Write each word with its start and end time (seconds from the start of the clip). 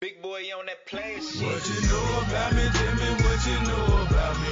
Big 0.00 0.22
boy 0.22 0.48
on 0.56 0.64
that. 0.64 0.80
What 0.88 1.60
you 1.68 1.76
know 1.84 2.24
about 2.24 2.56
me, 2.56 2.64
me 2.64 3.08
what 3.20 3.40
you 3.44 3.58
know 3.68 4.00
about 4.08 4.32
me. 4.40 4.48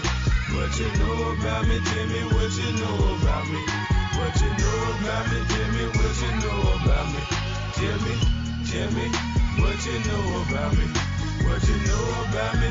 What 0.53 0.77
you 0.77 0.93
know 1.01 1.33
about 1.41 1.65
me, 1.65 1.81
me 1.81 2.21
what 2.37 2.53
you 2.53 2.69
know 2.77 3.17
about 3.17 3.48
me. 3.48 3.64
What 4.21 4.37
you 4.45 4.53
know 4.61 4.76
about 5.00 5.24
me, 5.32 5.40
me 5.72 5.84
what 5.96 6.16
you 6.21 6.32
know 6.45 6.84
about 6.84 7.08
me. 7.08 7.22
Tell 7.80 8.92
me 8.92 9.08
what 9.56 9.80
you 9.88 9.96
know 10.04 10.45
about 10.45 10.76
me. 10.76 10.84
What 11.40 11.65
you 11.65 11.76
know 11.80 12.04
about 12.28 12.54
me 12.60 12.67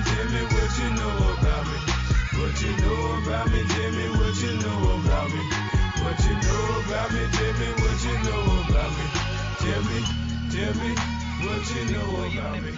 know 11.92 12.26
about 12.26 12.62
me. 12.64 12.78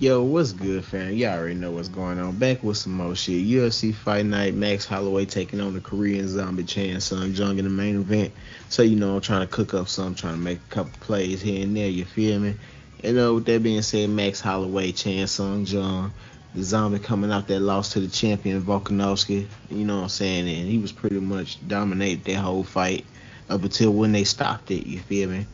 Yo, 0.00 0.22
what's 0.22 0.52
good, 0.52 0.82
fam? 0.82 1.12
Y'all 1.12 1.38
already 1.38 1.54
know 1.54 1.72
what's 1.72 1.88
going 1.88 2.18
on. 2.18 2.34
Back 2.38 2.62
with 2.62 2.78
some 2.78 2.94
more 2.94 3.14
shit. 3.14 3.44
UFC 3.44 3.94
Fight 3.94 4.24
Night, 4.24 4.54
Max 4.54 4.86
Holloway 4.86 5.26
taking 5.26 5.60
on 5.60 5.74
the 5.74 5.80
Korean 5.82 6.26
Zombie 6.26 6.64
Chan 6.64 7.02
Sung 7.02 7.32
Jung 7.32 7.58
in 7.58 7.66
the 7.66 7.70
main 7.70 7.96
event. 8.00 8.32
So, 8.70 8.82
you 8.82 8.96
know, 8.96 9.16
I'm 9.16 9.20
trying 9.20 9.46
to 9.46 9.46
cook 9.46 9.74
up 9.74 9.88
some, 9.88 10.14
trying 10.14 10.36
to 10.36 10.40
make 10.40 10.56
a 10.56 10.74
couple 10.74 10.92
plays 11.00 11.42
here 11.42 11.62
and 11.62 11.76
there, 11.76 11.90
you 11.90 12.06
feel 12.06 12.40
me? 12.40 12.54
You 13.02 13.14
know, 13.14 13.34
with 13.34 13.46
that 13.46 13.62
being 13.62 13.80
said, 13.80 14.10
Max 14.10 14.40
Holloway, 14.40 14.92
Chan 14.92 15.28
Sung 15.28 15.64
Jung, 15.64 16.12
the 16.54 16.62
zombie 16.62 16.98
coming 16.98 17.32
out 17.32 17.48
that 17.48 17.60
lost 17.60 17.92
to 17.92 18.00
the 18.00 18.08
champion, 18.08 18.60
Volkanovski, 18.60 19.46
you 19.70 19.84
know 19.86 19.96
what 19.96 20.02
I'm 20.02 20.08
saying? 20.10 20.46
And 20.46 20.68
he 20.68 20.76
was 20.76 20.92
pretty 20.92 21.18
much 21.18 21.66
dominated 21.66 22.24
that 22.24 22.36
whole 22.36 22.62
fight 22.62 23.06
up 23.48 23.62
until 23.62 23.92
when 23.92 24.12
they 24.12 24.24
stopped 24.24 24.70
it, 24.70 24.86
you 24.86 24.98
feel 25.00 25.30
me? 25.30 25.46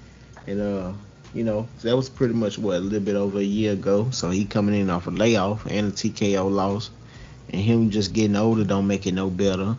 And, 0.48 0.60
uh, 0.60 0.92
you 1.34 1.44
know, 1.44 1.68
that 1.82 1.94
was 1.94 2.08
pretty 2.08 2.34
much 2.34 2.58
what 2.58 2.78
a 2.78 2.80
little 2.80 2.98
bit 2.98 3.14
over 3.14 3.38
a 3.38 3.44
year 3.44 3.74
ago. 3.74 4.08
So 4.10 4.30
he 4.30 4.44
coming 4.44 4.74
in 4.74 4.90
off 4.90 5.06
a 5.06 5.10
layoff 5.10 5.66
and 5.66 5.92
a 5.92 5.94
TKO 5.94 6.50
loss, 6.50 6.90
and 7.50 7.60
him 7.60 7.90
just 7.90 8.12
getting 8.12 8.34
older 8.34 8.64
don't 8.64 8.88
make 8.88 9.06
it 9.06 9.14
no 9.14 9.30
better. 9.30 9.76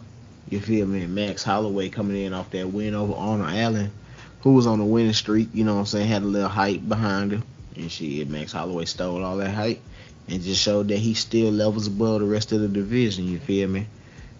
You 0.49 0.61
feel 0.61 0.87
me? 0.87 1.05
Max 1.05 1.43
Holloway 1.43 1.89
coming 1.89 2.23
in 2.23 2.33
off 2.33 2.49
that 2.51 2.71
win 2.71 2.95
over 2.95 3.13
Arnold 3.13 3.49
Allen, 3.49 3.91
who 4.41 4.53
was 4.53 4.67
on 4.67 4.79
a 4.79 4.85
winning 4.85 5.11
streak. 5.11 5.49
You 5.53 5.65
know 5.65 5.73
what 5.73 5.79
I'm 5.81 5.85
saying? 5.87 6.07
Had 6.07 6.21
a 6.21 6.25
little 6.25 6.47
hype 6.47 6.87
behind 6.87 7.33
him, 7.33 7.43
and 7.77 7.91
shit, 7.91 8.29
Max 8.29 8.51
Holloway 8.51 8.85
stole 8.85 9.23
all 9.23 9.37
that 9.37 9.53
hype 9.53 9.81
and 10.27 10.41
just 10.41 10.61
showed 10.61 10.89
that 10.89 10.97
he 10.97 11.13
still 11.13 11.51
levels 11.51 11.87
above 11.87 12.21
the 12.21 12.25
rest 12.25 12.51
of 12.51 12.61
the 12.61 12.67
division. 12.67 13.25
You 13.25 13.39
feel 13.39 13.67
me? 13.67 13.87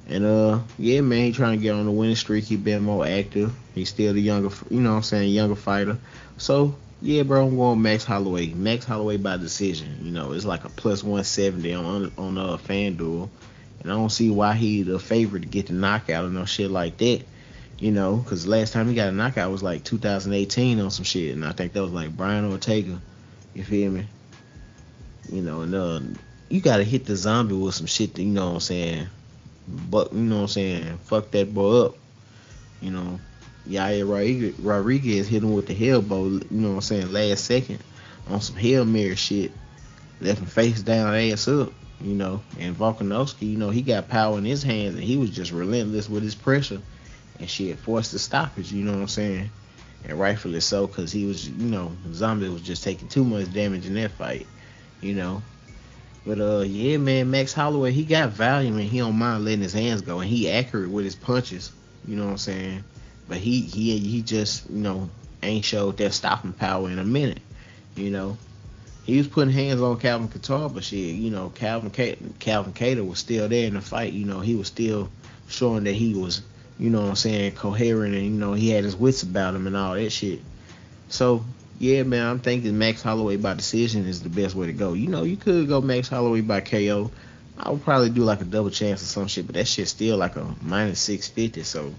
And 0.10 0.26
uh, 0.26 0.60
yeah, 0.78 1.02
man, 1.02 1.26
he 1.26 1.32
trying 1.34 1.58
to 1.58 1.62
get 1.62 1.74
on 1.74 1.86
the 1.86 1.92
winning 1.92 2.16
streak. 2.16 2.46
He 2.46 2.56
been 2.56 2.84
more 2.84 3.06
active. 3.06 3.54
He's 3.76 3.90
still 3.90 4.14
the 4.14 4.22
younger, 4.22 4.50
you 4.70 4.80
know 4.80 4.92
what 4.92 4.98
I'm 4.98 5.04
saying, 5.04 5.32
younger 5.32 5.56
fighter. 5.56 5.98
So 6.38 6.76
yeah, 7.02 7.24
bro, 7.24 7.48
I'm 7.48 7.58
going 7.58 7.82
Max 7.82 8.04
Holloway. 8.04 8.48
Max 8.48 8.86
Holloway 8.86 9.18
by 9.18 9.38
decision. 9.38 10.00
You 10.02 10.12
know, 10.12 10.32
it's 10.32 10.46
like 10.46 10.64
a 10.64 10.70
plus 10.70 11.04
170 11.04 11.74
on 11.74 12.12
on 12.18 12.38
uh, 12.38 12.58
FanDuel, 12.58 13.30
and 13.82 13.92
I 13.92 13.96
don't 13.96 14.10
see 14.10 14.30
why 14.30 14.54
he 14.54 14.84
the 14.84 14.98
favorite 14.98 15.42
to 15.42 15.48
get 15.48 15.68
the 15.68 15.74
knockout 15.74 16.26
or 16.26 16.30
no 16.30 16.46
shit 16.46 16.72
like 16.72 16.98
that. 16.98 17.24
You 17.80 17.92
know, 17.92 18.16
because 18.16 18.48
last 18.48 18.74
time 18.74 18.90
he 18.90 18.96
got 18.96 19.10
a 19.10 19.12
knockout 19.12 19.52
was 19.52 19.62
like 19.62 19.84
2018 19.84 20.80
on 20.80 20.90
some 20.90 21.06
shit, 21.06 21.36
and 21.36 21.46
I 21.46 21.52
think 21.52 21.74
that 21.74 21.84
was 21.84 21.92
like 21.92 22.16
Brian 22.16 22.52
Ortega. 22.52 23.00
You 23.54 23.64
feel 23.64 23.92
me? 23.92 24.08
You 25.32 25.42
know, 25.42 25.62
and 25.62 25.76
uh, 25.76 26.00
you 26.50 26.62
gotta 26.62 26.84
hit 26.84 27.06
the 27.06 27.16
zombie 27.16 27.56
with 27.56 27.76
some 27.76 27.88
shit. 27.88 28.18
You 28.18 28.26
know 28.26 28.48
what 28.48 28.54
I'm 28.54 28.60
saying? 28.62 29.08
But 29.68 30.14
you 30.14 30.20
know 30.20 30.36
what 30.36 30.42
I'm 30.44 30.48
saying? 30.48 30.98
Fuck 31.04 31.32
that 31.32 31.54
boy 31.54 31.86
up. 31.86 31.96
You 32.82 32.92
know, 32.92 33.20
Yair 33.68 34.56
Rodriguez, 34.60 35.28
hit 35.28 35.44
him 35.44 35.54
with 35.54 35.68
the 35.68 35.90
elbow, 35.90 36.26
you 36.26 36.46
know 36.52 36.70
what 36.70 36.76
I'm 36.76 36.82
saying, 36.82 37.12
last 37.12 37.46
second 37.46 37.80
on 38.30 38.42
some 38.42 38.56
Hail 38.56 38.86
Mary 38.86 39.16
shit. 39.16 39.52
Left 40.20 40.40
him 40.40 40.46
face 40.46 40.82
down, 40.82 41.14
ass 41.14 41.48
up, 41.48 41.72
you 42.02 42.16
know. 42.16 42.42
And 42.58 42.76
Volkanovski, 42.76 43.52
you 43.52 43.58
know, 43.58 43.70
he 43.70 43.82
got 43.82 44.10
power 44.10 44.38
in 44.38 44.46
his 44.46 44.64
hands 44.64 44.96
and 44.96 45.04
he 45.04 45.18
was 45.18 45.30
just 45.30 45.52
relentless 45.52 46.10
with 46.10 46.24
his 46.24 46.36
pressure. 46.36 46.82
And 47.40 47.50
shit 47.50 47.78
forced 47.78 48.14
the 48.14 48.20
stoppage, 48.20 48.72
you 48.72 48.84
know 48.84 48.94
what 48.94 49.02
I'm 49.02 49.08
saying? 49.08 49.50
And 50.04 50.20
rightfully 50.20 50.60
so, 50.60 50.88
because 50.88 51.12
he 51.12 51.26
was, 51.26 51.50
you 51.50 51.66
know, 51.70 51.92
Zombie 52.14 52.50
was 52.50 52.62
just 52.62 52.84
taking 52.84 53.08
too 53.08 53.24
much 53.24 53.52
damage 53.54 53.86
in 53.86 53.96
that 53.96 54.12
fight, 54.12 54.48
you 55.02 55.14
know. 55.14 55.42
But 56.26 56.40
uh, 56.42 56.60
yeah, 56.60 56.98
man, 56.98 57.32
Max 57.32 57.54
Holloway, 57.54 57.92
he 57.92 58.04
got 58.04 58.32
volume 58.32 58.78
and 58.78 58.88
he 58.90 58.98
don't 59.00 59.18
mind 59.18 59.46
letting 59.46 59.62
his 59.62 59.74
hands 59.74 60.02
go, 60.02 60.20
and 60.20 60.30
he 60.30 60.50
accurate 60.50 60.90
with 60.90 61.06
his 61.06 61.16
punches. 61.16 61.72
You 62.06 62.16
know 62.16 62.26
what 62.26 62.32
I'm 62.32 62.38
saying? 62.38 62.84
But 63.28 63.38
he 63.38 63.62
he 63.62 63.98
he 63.98 64.22
just 64.22 64.70
you 64.70 64.80
know 64.80 65.10
ain't 65.44 65.66
showed 65.66 65.98
that 65.98 66.14
stopping 66.14 66.54
power 66.54 66.90
in 66.90 67.00
a 67.00 67.04
minute. 67.06 67.42
You 67.96 68.12
know, 68.12 68.38
he 69.04 69.18
was 69.18 69.28
putting 69.28 69.54
hands 69.54 69.82
on 69.82 70.00
Calvin 70.00 70.28
Couture, 70.28 70.70
but 70.70 70.84
shit, 70.84 71.16
you 71.16 71.32
know 71.32 71.50
Calvin 71.56 71.92
Ca- 71.92 72.18
Calvin 72.40 72.74
Kattar 72.74 73.08
was 73.08 73.20
still 73.20 73.48
there 73.48 73.68
in 73.68 73.74
the 73.76 73.82
fight. 73.82 74.14
You 74.14 74.26
know, 74.26 74.42
he 74.42 74.56
was 74.56 74.68
still 74.68 75.10
showing 75.48 75.86
that 75.86 75.94
he 75.94 76.14
was 76.14 76.42
you 76.80 76.90
know 76.90 77.02
what 77.02 77.10
I'm 77.10 77.16
saying 77.16 77.54
coherent 77.54 78.16
and 78.16 78.24
you 78.24 78.32
know 78.32 78.54
he 78.54 78.70
had 78.70 78.84
his 78.84 78.96
wits 78.96 79.24
about 79.24 79.56
him 79.56 79.68
and 79.68 79.76
all 79.76 79.96
that 79.96 80.12
shit. 80.12 80.42
So 81.10 81.44
yeah, 81.80 82.04
man, 82.04 82.26
I'm 82.26 82.40
thinking 82.40 82.78
Max 82.78 83.02
Holloway 83.02 83.38
by 83.38 83.54
decision 83.54 84.06
is 84.06 84.24
the 84.24 84.30
best 84.30 84.56
way 84.56 84.68
to 84.68 84.74
go. 84.74 84.94
You 84.94 85.08
know, 85.08 85.24
you 85.24 85.38
could 85.38 85.68
go 85.68 85.82
Max 85.82 86.08
Holloway 86.08 86.42
by 86.42 86.62
KO. 86.62 87.12
I 87.58 87.72
would 87.72 87.84
probably 87.84 88.10
do 88.10 88.24
like 88.24 88.42
a 88.42 88.46
double 88.46 88.70
chance 88.70 89.02
or 89.02 89.06
some 89.06 89.28
shit, 89.28 89.48
but 89.48 89.56
that 89.56 89.68
shit's 89.68 89.92
still 89.92 90.18
like 90.18 90.36
a 90.36 90.56
minus 90.62 91.00
650. 91.02 91.64
So 91.64 91.94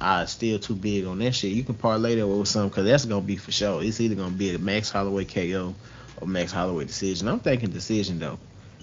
I 0.00 0.24
still 0.26 0.58
too 0.58 0.74
big 0.74 1.06
on 1.06 1.18
that 1.18 1.34
shit. 1.34 1.52
You 1.52 1.64
can 1.64 1.74
parlay 1.74 2.16
that 2.16 2.26
with 2.26 2.48
something 2.48 2.70
because 2.70 2.86
that's 2.86 3.04
gonna 3.04 3.20
be 3.20 3.36
for 3.36 3.52
sure. 3.52 3.82
It's 3.82 4.00
either 4.00 4.14
gonna 4.14 4.30
be 4.30 4.54
a 4.54 4.58
Max 4.58 4.90
Holloway 4.90 5.24
KO 5.24 5.74
or 6.20 6.28
Max 6.28 6.52
Holloway 6.52 6.84
decision. 6.84 7.28
I'm 7.28 7.40
thinking 7.40 7.70
decision 7.70 8.18
though. 8.18 8.38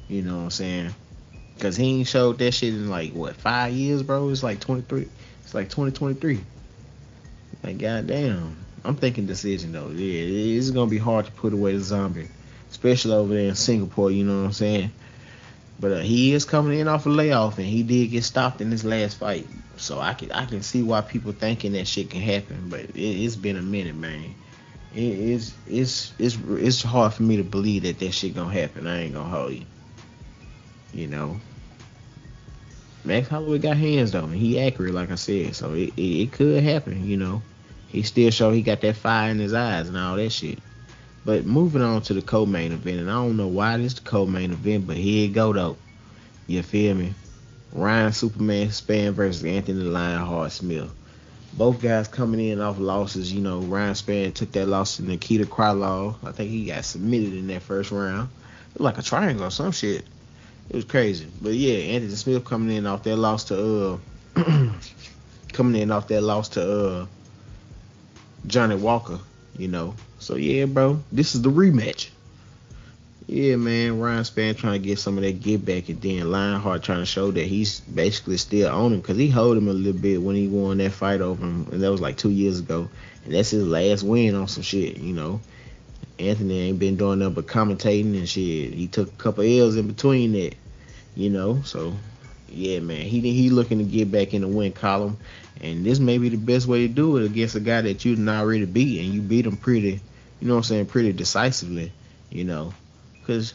You 0.08 0.22
know 0.22 0.38
what 0.38 0.44
I'm 0.44 0.52
saying? 0.52 0.96
Cause 1.60 1.78
he 1.78 2.00
ain't 2.00 2.08
showed 2.08 2.38
that 2.40 2.54
shit 2.54 2.74
in 2.74 2.90
like 2.90 3.14
what 3.14 3.36
five 3.36 3.74
years, 3.74 4.04
bro. 4.04 4.30
It's 4.30 4.44
like 4.44 4.60
23. 4.60 5.08
It's 5.44 5.54
like 5.54 5.70
2023. 5.70 6.42
Like 7.64 7.78
goddamn. 7.78 8.58
I'm 8.84 8.96
thinking 8.96 9.26
decision 9.26 9.72
though. 9.72 9.88
Yeah, 9.88 10.58
it's 10.58 10.70
gonna 10.72 10.90
be 10.90 10.98
hard 10.98 11.26
to 11.26 11.32
put 11.32 11.54
away 11.54 11.74
the 11.74 11.80
zombie, 11.80 12.28
especially 12.70 13.14
over 13.14 13.34
there 13.34 13.50
in 13.50 13.56
Singapore. 13.56 14.12
You 14.12 14.26
know 14.26 14.42
what 14.42 14.46
I'm 14.48 14.54
saying? 14.54 14.92
But 15.80 15.92
uh, 15.92 16.00
he 16.00 16.34
is 16.34 16.46
coming 16.46 16.80
in 16.80 16.88
off 16.88 17.06
a 17.06 17.10
layoff, 17.10 17.58
and 17.58 17.68
he 17.68 17.84
did 17.84 18.12
get 18.12 18.24
stopped 18.24 18.62
in 18.62 18.72
his 18.72 18.86
last 18.86 19.18
fight. 19.18 19.48
So 19.78 20.00
I 20.00 20.14
can 20.14 20.32
I 20.32 20.46
can 20.46 20.62
see 20.62 20.84
why 20.84 21.02
people 21.02 21.32
thinking 21.32 21.74
that 21.74 21.88
shit 21.88 22.10
can 22.10 22.22
happen. 22.22 22.70
But 22.70 22.82
it, 22.82 22.96
it's 22.96 23.36
been 23.36 23.58
a 23.58 23.62
minute, 23.62 23.96
man. 23.96 24.36
It, 24.94 25.00
it's 25.00 25.54
it's 25.68 26.14
it's 26.20 26.38
it's 26.50 26.82
hard 26.84 27.14
for 27.14 27.24
me 27.24 27.38
to 27.38 27.44
believe 27.44 27.84
that 27.84 28.00
that 28.00 28.12
shit 28.12 28.36
gonna 28.36 28.54
happen. 28.54 28.88
I 28.88 29.04
ain't 29.04 29.14
gonna 29.14 29.30
hold 29.30 29.54
you. 29.54 29.66
You 30.96 31.08
know. 31.08 31.40
Max 33.04 33.28
Holloway 33.28 33.60
got 33.60 33.78
hands 33.78 34.14
though, 34.14 34.24
and 34.24 34.34
he 34.34 34.60
accurate, 34.60 34.94
like 34.94 35.12
I 35.12 35.16
said. 35.16 35.56
So 35.56 35.74
it, 35.74 35.94
it, 35.98 36.02
it 36.02 36.32
could 36.32 36.64
happen. 36.64 37.06
You 37.06 37.18
know. 37.18 37.42
He 37.90 38.02
still 38.04 38.32
show 38.32 38.52
he 38.52 38.62
got 38.62 38.82
that 38.82 38.96
fire 38.96 39.30
in 39.30 39.40
his 39.40 39.54
eyes 39.54 39.88
and 39.88 39.98
all 39.98 40.16
that 40.16 40.32
shit. 40.32 40.60
But 41.24 41.46
moving 41.46 41.82
on 41.82 42.02
to 42.04 42.14
the 42.14 42.22
co-main 42.22 42.72
event, 42.72 43.00
and 43.00 43.10
I 43.10 43.14
don't 43.14 43.38
know 43.38 43.48
why 43.48 43.78
this 43.78 43.94
the 43.94 44.02
co-main 44.02 44.52
event, 44.52 44.88
but 44.88 44.98
here 44.98 45.26
it 45.26 45.34
go 45.34 45.54
though. 45.54 45.78
You 46.48 46.62
feel 46.64 46.96
me? 46.96 47.14
Ryan 47.74 48.14
Superman 48.14 48.68
Spann 48.68 49.14
versus 49.14 49.44
Anthony 49.44 49.84
Lionheart 49.84 50.52
Smith. 50.52 50.90
Both 51.54 51.82
guys 51.82 52.08
coming 52.08 52.40
in 52.40 52.62
off 52.62 52.80
losses. 52.80 53.34
You 53.34 53.42
know, 53.42 53.60
Ryan 53.60 53.94
Spann 53.94 54.34
took 54.34 54.52
that 54.54 54.68
loss 54.68 54.98
to 54.98 55.04
Nikita 55.04 55.46
Krylov. 55.46 56.16
I 56.24 56.32
think 56.32 56.52
he 56.52 56.66
got 56.66 56.86
submitted 56.86 57.34
in 57.34 57.48
that 57.48 57.62
first 57.62 57.92
round. 57.92 58.30
Like 58.78 58.98
a 58.98 59.02
triangle 59.02 59.46
or 59.46 59.52
some 59.52 59.72
shit. 59.72 60.06
It 60.70 60.76
was 60.76 60.86
crazy. 60.86 61.28
But 61.42 61.54
yeah, 61.54 61.78
Anthony 61.94 62.16
Smith 62.16 62.46
coming 62.46 62.76
in 62.76 62.86
off 62.86 63.04
that 63.04 63.18
loss 63.18 63.46
to 63.46 64.00
uh 64.36 64.44
coming 65.54 65.82
in 65.82 65.92
off 65.92 66.08
that 66.08 66.22
loss 66.22 66.50
to 66.50 66.88
uh 66.88 67.06
Johnny 68.48 68.76
Walker, 68.76 69.20
you 69.58 69.68
know. 69.68 69.96
So 70.20 70.36
yeah, 70.36 70.66
bro, 70.66 71.02
this 71.12 71.36
is 71.36 71.42
the 71.42 71.52
rematch. 71.52 72.10
Yeah, 73.28 73.56
man, 73.56 74.00
Ryan 74.00 74.24
Spann 74.24 74.56
trying 74.56 74.80
to 74.80 74.88
get 74.88 75.00
some 75.00 75.18
of 75.18 75.24
that 75.24 75.42
get 75.42 75.66
back, 75.66 75.90
and 75.90 76.00
then 76.00 76.30
Lionheart 76.30 76.84
trying 76.84 77.00
to 77.00 77.08
show 77.08 77.32
that 77.32 77.46
he's 77.46 77.80
basically 77.80 78.38
still 78.38 78.72
on 78.72 78.94
him 78.94 79.02
because 79.02 79.18
he 79.18 79.30
hold 79.30 79.58
him 79.58 79.68
a 79.68 79.74
little 79.74 80.00
bit 80.00 80.22
when 80.22 80.36
he 80.36 80.48
won 80.48 80.78
that 80.78 80.92
fight 80.92 81.22
over 81.22 81.44
him, 81.44 81.68
and 81.72 81.82
that 81.82 81.92
was 81.92 82.02
like 82.02 82.18
two 82.18 82.30
years 82.30 82.60
ago, 82.60 82.88
and 83.24 83.34
that's 83.34 83.50
his 83.50 83.66
last 83.66 84.04
win 84.04 84.36
on 84.36 84.48
some 84.48 84.62
shit, 84.62 84.98
you 84.98 85.14
know. 85.14 85.42
Anthony 86.20 86.60
ain't 86.70 86.80
been 86.80 86.96
doing 86.96 87.20
nothing 87.20 87.36
but 87.36 87.48
commentating 87.48 88.18
and 88.18 88.28
shit. 88.28 88.74
He 88.74 88.88
took 88.88 89.10
a 89.10 89.16
couple 89.18 89.44
L's 89.44 89.76
in 89.76 89.88
between 89.88 90.32
that, 90.34 90.56
you 91.16 91.30
know. 91.30 91.62
So 91.64 91.94
yeah, 92.50 92.80
man, 92.80 93.02
he 93.02 93.20
he 93.20 93.50
looking 93.50 93.80
to 93.80 93.84
get 93.84 94.12
back 94.12 94.34
in 94.34 94.42
the 94.42 94.48
win 94.48 94.72
column, 94.72 95.18
and 95.62 95.86
this 95.86 96.00
may 96.00 96.18
be 96.18 96.30
the 96.30 96.38
best 96.38 96.68
way 96.68 96.88
to 96.88 96.94
do 96.94 97.18
it 97.18 97.26
against 97.26 97.56
a 97.56 97.60
guy 97.60 97.82
that 97.82 98.06
you 98.06 98.16
didn't 98.16 98.30
already 98.30 98.66
beat, 98.66 99.04
and 99.04 99.14
you 99.14 99.22
beat 99.22 99.46
him 99.46 99.58
pretty, 99.58 100.00
you 100.40 100.48
know 100.48 100.54
what 100.54 100.60
I'm 100.60 100.64
saying, 100.64 100.86
pretty 100.86 101.12
decisively, 101.12 101.92
you 102.30 102.46
know. 102.46 102.74
Cause 103.28 103.54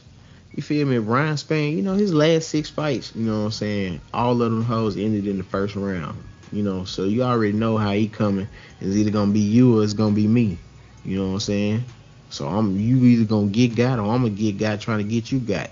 you 0.54 0.62
feel 0.62 0.86
me, 0.86 0.98
Ryan 0.98 1.36
Spann, 1.36 1.76
you 1.76 1.82
know, 1.82 1.94
his 1.94 2.12
last 2.12 2.48
six 2.48 2.68
fights, 2.68 3.14
you 3.14 3.24
know 3.24 3.38
what 3.38 3.44
I'm 3.46 3.50
saying, 3.52 4.00
all 4.12 4.42
of 4.42 4.50
them 4.50 4.64
hoes 4.64 4.96
ended 4.96 5.26
in 5.26 5.38
the 5.38 5.44
first 5.44 5.76
round. 5.76 6.22
You 6.52 6.64
know, 6.64 6.84
so 6.84 7.04
you 7.04 7.22
already 7.22 7.52
know 7.52 7.76
how 7.76 7.92
he 7.92 8.08
coming. 8.08 8.48
It's 8.80 8.96
either 8.96 9.12
gonna 9.12 9.32
be 9.32 9.40
you 9.40 9.80
or 9.80 9.84
it's 9.84 9.92
gonna 9.92 10.14
be 10.14 10.26
me. 10.26 10.58
You 11.04 11.18
know 11.18 11.28
what 11.28 11.34
I'm 11.34 11.40
saying? 11.40 11.84
So 12.30 12.46
I'm 12.46 12.78
you 12.78 13.04
either 13.04 13.24
gonna 13.24 13.48
get 13.48 13.74
got 13.74 13.98
or 13.98 14.12
I'm 14.12 14.22
gonna 14.22 14.30
get 14.30 14.58
got 14.58 14.80
trying 14.80 14.98
to 14.98 15.04
get 15.04 15.30
you 15.30 15.40
got. 15.40 15.70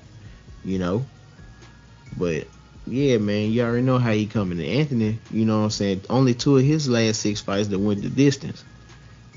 You 0.65 0.79
know? 0.79 1.07
But 2.17 2.47
yeah, 2.87 3.19
man, 3.19 3.51
you 3.51 3.63
already 3.63 3.83
know 3.83 3.99
how 3.99 4.13
he 4.13 4.27
coming. 4.27 4.59
And 4.59 4.69
Anthony, 4.69 5.19
you 5.31 5.45
know 5.45 5.59
what 5.59 5.65
I'm 5.65 5.71
saying, 5.71 6.03
only 6.11 6.35
two 6.35 6.57
of 6.57 6.65
his 6.65 6.89
last 6.89 7.21
six 7.21 7.41
fights 7.41 7.69
that 7.69 7.79
went 7.79 8.03
the 8.03 8.09
distance. 8.09 8.65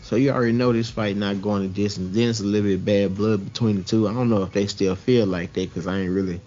So 0.02 0.16
you 0.16 0.32
already 0.32 0.54
know 0.54 0.74
this 0.74 0.90
fight 0.90 1.16
not 1.16 1.42
going 1.42 1.62
the 1.64 1.70
distance. 1.70 2.14
Then 2.16 2.30
it's 2.30 2.40
a 2.40 2.44
little 2.44 2.70
bit 2.70 2.84
bad 2.84 3.16
blood 3.16 3.46
between 3.46 3.78
the 3.78 3.84
two. 3.84 4.08
I 4.08 4.14
don't 4.14 4.30
know 4.30 4.44
if 4.44 4.52
they 4.52 4.68
still 4.68 4.96
feel 4.96 5.26
like 5.26 5.54
that 5.54 5.70
because 5.70 5.86
I 5.88 6.00
ain't 6.00 6.12
really, 6.12 6.42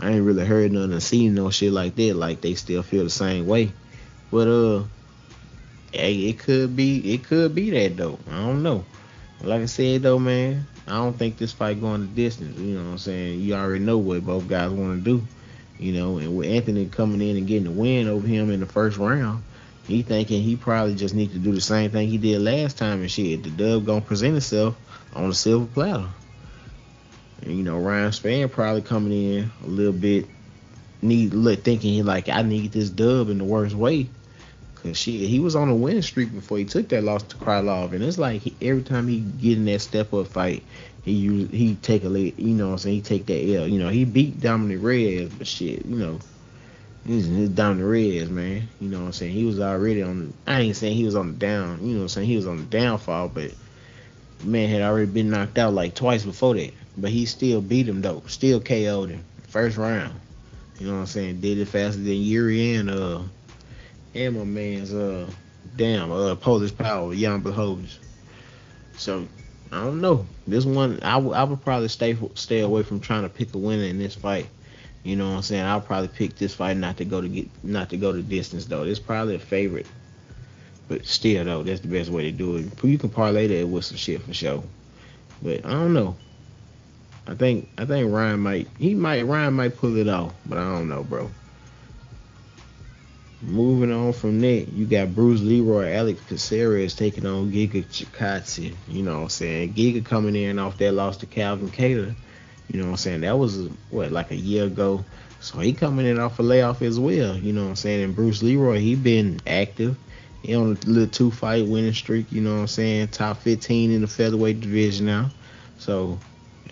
I 0.00 0.10
ain't 0.10 0.24
really 0.24 0.46
heard 0.46 0.72
none 0.72 0.92
or 0.92 1.00
seen 1.00 1.34
no 1.34 1.50
shit 1.50 1.72
like 1.72 1.96
that. 1.96 2.16
Like 2.16 2.40
they 2.40 2.54
still 2.54 2.82
feel 2.82 3.04
the 3.04 3.10
same 3.10 3.46
way. 3.46 3.72
But 4.30 4.48
uh, 4.48 4.84
hey, 5.92 6.14
it 6.14 6.38
could 6.38 6.74
be, 6.74 7.14
it 7.14 7.24
could 7.24 7.54
be 7.54 7.70
that 7.70 7.96
though. 7.96 8.18
I 8.28 8.38
don't 8.38 8.62
know. 8.62 8.84
Like 9.44 9.62
I 9.62 9.66
said 9.66 10.02
though, 10.02 10.18
man, 10.18 10.66
I 10.86 10.92
don't 10.92 11.16
think 11.18 11.36
this 11.36 11.52
fight 11.52 11.80
going 11.80 12.02
the 12.02 12.06
distance. 12.08 12.58
You 12.58 12.78
know 12.78 12.84
what 12.84 12.90
I'm 12.90 12.98
saying? 12.98 13.40
You 13.40 13.54
already 13.54 13.84
know 13.84 13.98
what 13.98 14.24
both 14.24 14.48
guys 14.48 14.70
want 14.70 15.04
to 15.04 15.18
do. 15.18 15.26
You 15.78 15.92
know, 15.92 16.18
and 16.18 16.36
with 16.36 16.48
Anthony 16.48 16.86
coming 16.86 17.20
in 17.20 17.36
and 17.36 17.46
getting 17.46 17.64
the 17.64 17.70
win 17.70 18.08
over 18.08 18.26
him 18.26 18.50
in 18.50 18.60
the 18.60 18.66
first 18.66 18.96
round 18.96 19.42
he 19.86 20.02
thinking 20.02 20.42
he 20.42 20.56
probably 20.56 20.94
just 20.94 21.14
need 21.14 21.32
to 21.32 21.38
do 21.38 21.52
the 21.52 21.60
same 21.60 21.90
thing 21.90 22.08
he 22.08 22.18
did 22.18 22.40
last 22.40 22.78
time 22.78 23.00
and 23.02 23.10
shit. 23.10 23.42
The 23.42 23.50
dub 23.50 23.84
gonna 23.84 24.00
present 24.00 24.36
itself 24.36 24.76
on 25.14 25.28
a 25.28 25.34
silver 25.34 25.66
platter. 25.66 26.08
And, 27.42 27.56
you 27.56 27.62
know, 27.62 27.78
Ryan 27.78 28.10
Spann 28.10 28.50
probably 28.50 28.82
coming 28.82 29.12
in 29.12 29.50
a 29.62 29.66
little 29.66 29.92
bit 29.92 30.26
need 31.02 31.34
look 31.34 31.62
thinking 31.62 31.92
he 31.92 32.02
like 32.02 32.30
I 32.30 32.40
need 32.40 32.72
this 32.72 32.88
dub 32.88 33.28
in 33.28 33.38
the 33.38 33.44
worst 33.44 33.74
way. 33.74 34.08
Cause 34.84 34.96
shit, 34.96 35.14
he 35.14 35.40
was 35.40 35.56
on 35.56 35.68
a 35.68 35.74
winning 35.74 36.02
streak 36.02 36.32
before 36.32 36.58
he 36.58 36.64
took 36.64 36.88
that 36.90 37.02
loss 37.02 37.22
to 37.24 37.36
Krylov, 37.36 37.92
and 37.92 38.04
it's 38.04 38.18
like 38.18 38.42
he, 38.42 38.54
every 38.60 38.82
time 38.82 39.08
he 39.08 39.20
get 39.20 39.58
in 39.58 39.64
that 39.64 39.80
step 39.80 40.12
up 40.12 40.28
fight, 40.28 40.62
he 41.02 41.46
he 41.46 41.74
take 41.76 42.04
a 42.04 42.08
you 42.08 42.54
know 42.54 42.66
what 42.66 42.72
I'm 42.72 42.78
saying 42.78 42.96
he 42.96 43.02
take 43.02 43.26
that 43.26 43.56
L. 43.56 43.66
You 43.66 43.78
know 43.78 43.88
he 43.88 44.04
beat 44.04 44.40
Dominick 44.40 44.82
Reyes, 44.82 45.30
but 45.30 45.46
shit, 45.46 45.86
you 45.86 45.96
know 45.96 46.20
He's, 47.06 47.26
he's 47.26 47.54
the 47.54 47.74
reds, 47.74 48.30
man. 48.30 48.66
You 48.80 48.88
know 48.88 49.00
what 49.00 49.06
I'm 49.06 49.12
saying? 49.12 49.32
He 49.32 49.44
was 49.44 49.60
already 49.60 50.02
on. 50.02 50.32
I 50.46 50.60
ain't 50.60 50.76
saying 50.76 50.96
he 50.96 51.04
was 51.04 51.16
on 51.16 51.32
the 51.32 51.38
down. 51.38 51.80
You 51.82 51.92
know 51.92 51.98
what 51.98 52.02
I'm 52.04 52.08
saying? 52.08 52.28
He 52.28 52.36
was 52.36 52.46
on 52.46 52.56
the 52.56 52.62
downfall, 52.64 53.28
but 53.28 53.52
man 54.42 54.70
had 54.70 54.80
already 54.80 55.10
been 55.10 55.30
knocked 55.30 55.58
out 55.58 55.74
like 55.74 55.94
twice 55.94 56.24
before 56.24 56.54
that. 56.54 56.72
But 56.96 57.10
he 57.10 57.26
still 57.26 57.60
beat 57.60 57.88
him 57.88 58.00
though. 58.00 58.22
Still 58.26 58.60
KO'd 58.60 59.10
him 59.10 59.24
first 59.48 59.76
round. 59.76 60.18
You 60.78 60.86
know 60.86 60.94
what 60.94 61.00
I'm 61.00 61.06
saying? 61.06 61.40
Did 61.40 61.58
it 61.58 61.66
faster 61.66 62.00
than 62.00 62.22
Yuri 62.22 62.74
and 62.76 62.90
uh 62.90 63.20
and 64.14 64.36
my 64.36 64.44
man's 64.44 64.92
uh 64.94 65.28
damn 65.76 66.10
uh 66.12 66.34
Polish 66.36 66.76
Power 66.76 67.14
Jan 67.14 67.42
Blachowicz. 67.42 67.98
So 68.96 69.26
I 69.72 69.80
don't 69.84 70.00
know. 70.00 70.26
This 70.46 70.64
one 70.64 71.00
I, 71.02 71.14
w- 71.14 71.34
I 71.34 71.42
would 71.44 71.62
probably 71.62 71.88
stay 71.88 72.16
stay 72.34 72.60
away 72.60 72.82
from 72.82 73.00
trying 73.00 73.22
to 73.22 73.28
pick 73.28 73.54
a 73.54 73.58
winner 73.58 73.84
in 73.84 73.98
this 73.98 74.14
fight. 74.14 74.46
You 75.02 75.16
know 75.16 75.28
what 75.30 75.36
I'm 75.36 75.42
saying? 75.42 75.64
I'll 75.64 75.80
probably 75.80 76.08
pick 76.08 76.36
this 76.36 76.54
fight 76.54 76.76
not 76.76 76.96
to 76.98 77.04
go 77.04 77.20
to 77.20 77.28
get 77.28 77.48
not 77.64 77.90
to 77.90 77.96
go 77.96 78.12
to 78.12 78.22
distance 78.22 78.66
though. 78.66 78.84
It's 78.84 79.00
probably 79.00 79.34
a 79.34 79.40
favorite. 79.40 79.86
But 80.86 81.06
still 81.06 81.44
though, 81.44 81.62
that's 81.62 81.80
the 81.80 81.88
best 81.88 82.10
way 82.10 82.24
to 82.24 82.32
do 82.32 82.56
it. 82.56 82.84
You 82.84 82.98
can 82.98 83.10
parlay 83.10 83.46
that 83.48 83.66
with 83.66 83.84
some 83.84 83.96
shit 83.96 84.22
for 84.22 84.34
sure. 84.34 84.62
But 85.42 85.64
I 85.64 85.70
don't 85.70 85.94
know. 85.94 86.16
I 87.26 87.34
think 87.34 87.68
I 87.78 87.84
think 87.84 88.12
Ryan 88.12 88.40
might 88.40 88.68
he 88.78 88.94
might 88.94 89.22
Ryan 89.22 89.54
might 89.54 89.76
pull 89.76 89.96
it 89.96 90.08
off, 90.08 90.34
but 90.46 90.58
I 90.58 90.62
don't 90.62 90.88
know, 90.88 91.02
bro. 91.02 91.30
Moving 93.46 93.92
on 93.92 94.14
from 94.14 94.40
that, 94.40 94.68
you 94.72 94.86
got 94.86 95.14
Bruce 95.14 95.42
Leroy, 95.42 95.92
Alex 95.92 96.20
Caceres 96.28 96.94
taking 96.94 97.26
on 97.26 97.52
Giga 97.52 97.84
Chikadze. 97.84 98.74
You 98.88 99.02
know 99.02 99.16
what 99.16 99.22
I'm 99.24 99.28
saying? 99.28 99.74
Giga 99.74 100.04
coming 100.04 100.34
in 100.34 100.58
off 100.58 100.78
that 100.78 100.92
loss 100.92 101.18
to 101.18 101.26
Calvin 101.26 101.68
Kattar. 101.68 102.14
You 102.68 102.80
know 102.80 102.86
what 102.86 102.92
I'm 102.92 102.96
saying? 102.96 103.20
That 103.20 103.38
was 103.38 103.68
what 103.90 104.10
like 104.12 104.30
a 104.30 104.36
year 104.36 104.64
ago. 104.64 105.04
So 105.40 105.58
he 105.58 105.74
coming 105.74 106.06
in 106.06 106.18
off 106.18 106.38
a 106.38 106.42
layoff 106.42 106.80
as 106.80 106.98
well. 106.98 107.36
You 107.36 107.52
know 107.52 107.64
what 107.64 107.68
I'm 107.70 107.76
saying? 107.76 108.02
And 108.02 108.16
Bruce 108.16 108.42
Leroy, 108.42 108.78
he 108.78 108.94
been 108.94 109.40
active. 109.46 109.98
He 110.42 110.54
on 110.54 110.78
a 110.82 110.88
little 110.88 111.06
two 111.06 111.30
fight 111.30 111.66
winning 111.66 111.92
streak. 111.92 112.32
You 112.32 112.40
know 112.40 112.54
what 112.54 112.60
I'm 112.60 112.66
saying? 112.66 113.08
Top 113.08 113.36
15 113.42 113.90
in 113.90 114.00
the 114.00 114.06
featherweight 114.06 114.60
division 114.60 115.04
now. 115.04 115.30
So 115.78 116.18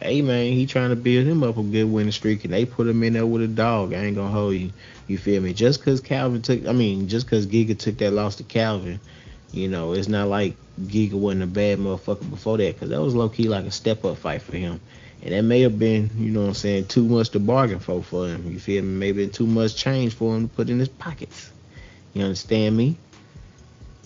hey 0.02 0.22
man, 0.22 0.52
he 0.52 0.66
trying 0.66 0.90
to 0.90 0.96
build 0.96 1.26
him 1.26 1.42
up 1.42 1.56
a 1.56 1.62
good 1.62 1.84
winning 1.84 2.12
streak, 2.12 2.44
and 2.44 2.52
they 2.52 2.64
put 2.64 2.86
him 2.86 3.02
in 3.02 3.14
there 3.14 3.26
with 3.26 3.42
a 3.42 3.48
dog. 3.48 3.92
I 3.92 4.04
ain't 4.04 4.16
gonna 4.16 4.30
hold 4.30 4.54
you. 4.54 4.72
You 5.08 5.18
feel 5.18 5.42
me? 5.42 5.52
Just 5.52 5.84
cause 5.84 6.00
Calvin 6.00 6.42
took, 6.42 6.66
I 6.66 6.72
mean, 6.72 7.08
just 7.08 7.28
cause 7.28 7.46
Giga 7.46 7.78
took 7.78 7.98
that 7.98 8.12
loss 8.12 8.36
to 8.36 8.44
Calvin, 8.44 9.00
you 9.52 9.68
know, 9.68 9.92
it's 9.92 10.08
not 10.08 10.28
like 10.28 10.54
Giga 10.80 11.12
wasn't 11.12 11.44
a 11.44 11.46
bad 11.46 11.78
motherfucker 11.78 12.28
before 12.30 12.58
that, 12.58 12.78
cause 12.78 12.88
that 12.88 13.00
was 13.00 13.14
low 13.14 13.28
key 13.28 13.48
like 13.48 13.64
a 13.64 13.70
step 13.70 14.04
up 14.04 14.16
fight 14.18 14.42
for 14.42 14.56
him. 14.56 14.80
And 15.22 15.32
that 15.32 15.42
may 15.42 15.60
have 15.60 15.78
been, 15.78 16.10
you 16.16 16.30
know 16.30 16.40
what 16.40 16.48
I'm 16.48 16.54
saying, 16.54 16.86
too 16.86 17.04
much 17.04 17.30
to 17.30 17.38
bargain 17.38 17.78
for 17.78 18.02
for 18.02 18.26
him. 18.26 18.50
You 18.50 18.58
feel 18.58 18.82
me? 18.82 18.88
Maybe 18.98 19.28
too 19.28 19.46
much 19.46 19.76
change 19.76 20.14
for 20.14 20.34
him 20.34 20.48
to 20.48 20.54
put 20.54 20.68
in 20.68 20.78
his 20.78 20.88
pockets. 20.88 21.50
You 22.14 22.24
understand 22.24 22.76
me? 22.76 22.96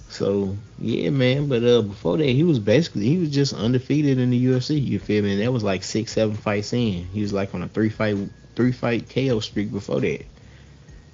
So 0.08 0.56
yeah, 0.78 1.10
man. 1.10 1.48
But 1.48 1.64
uh, 1.64 1.82
before 1.82 2.16
that, 2.18 2.26
he 2.26 2.42
was 2.44 2.58
basically 2.58 3.06
he 3.06 3.18
was 3.18 3.30
just 3.30 3.52
undefeated 3.54 4.18
in 4.18 4.30
the 4.30 4.46
UFC. 4.46 4.82
You 4.82 4.98
feel 4.98 5.22
me? 5.22 5.32
And 5.32 5.42
that 5.42 5.52
was 5.52 5.64
like 5.64 5.82
six, 5.82 6.12
seven 6.12 6.36
fights 6.36 6.72
in. 6.72 7.04
He 7.06 7.22
was 7.22 7.32
like 7.32 7.54
on 7.54 7.62
a 7.62 7.68
three 7.68 7.90
fight, 7.90 8.16
three 8.54 8.72
fight 8.72 9.08
KO 9.08 9.40
streak 9.40 9.72
before 9.72 10.00
that. 10.00 10.24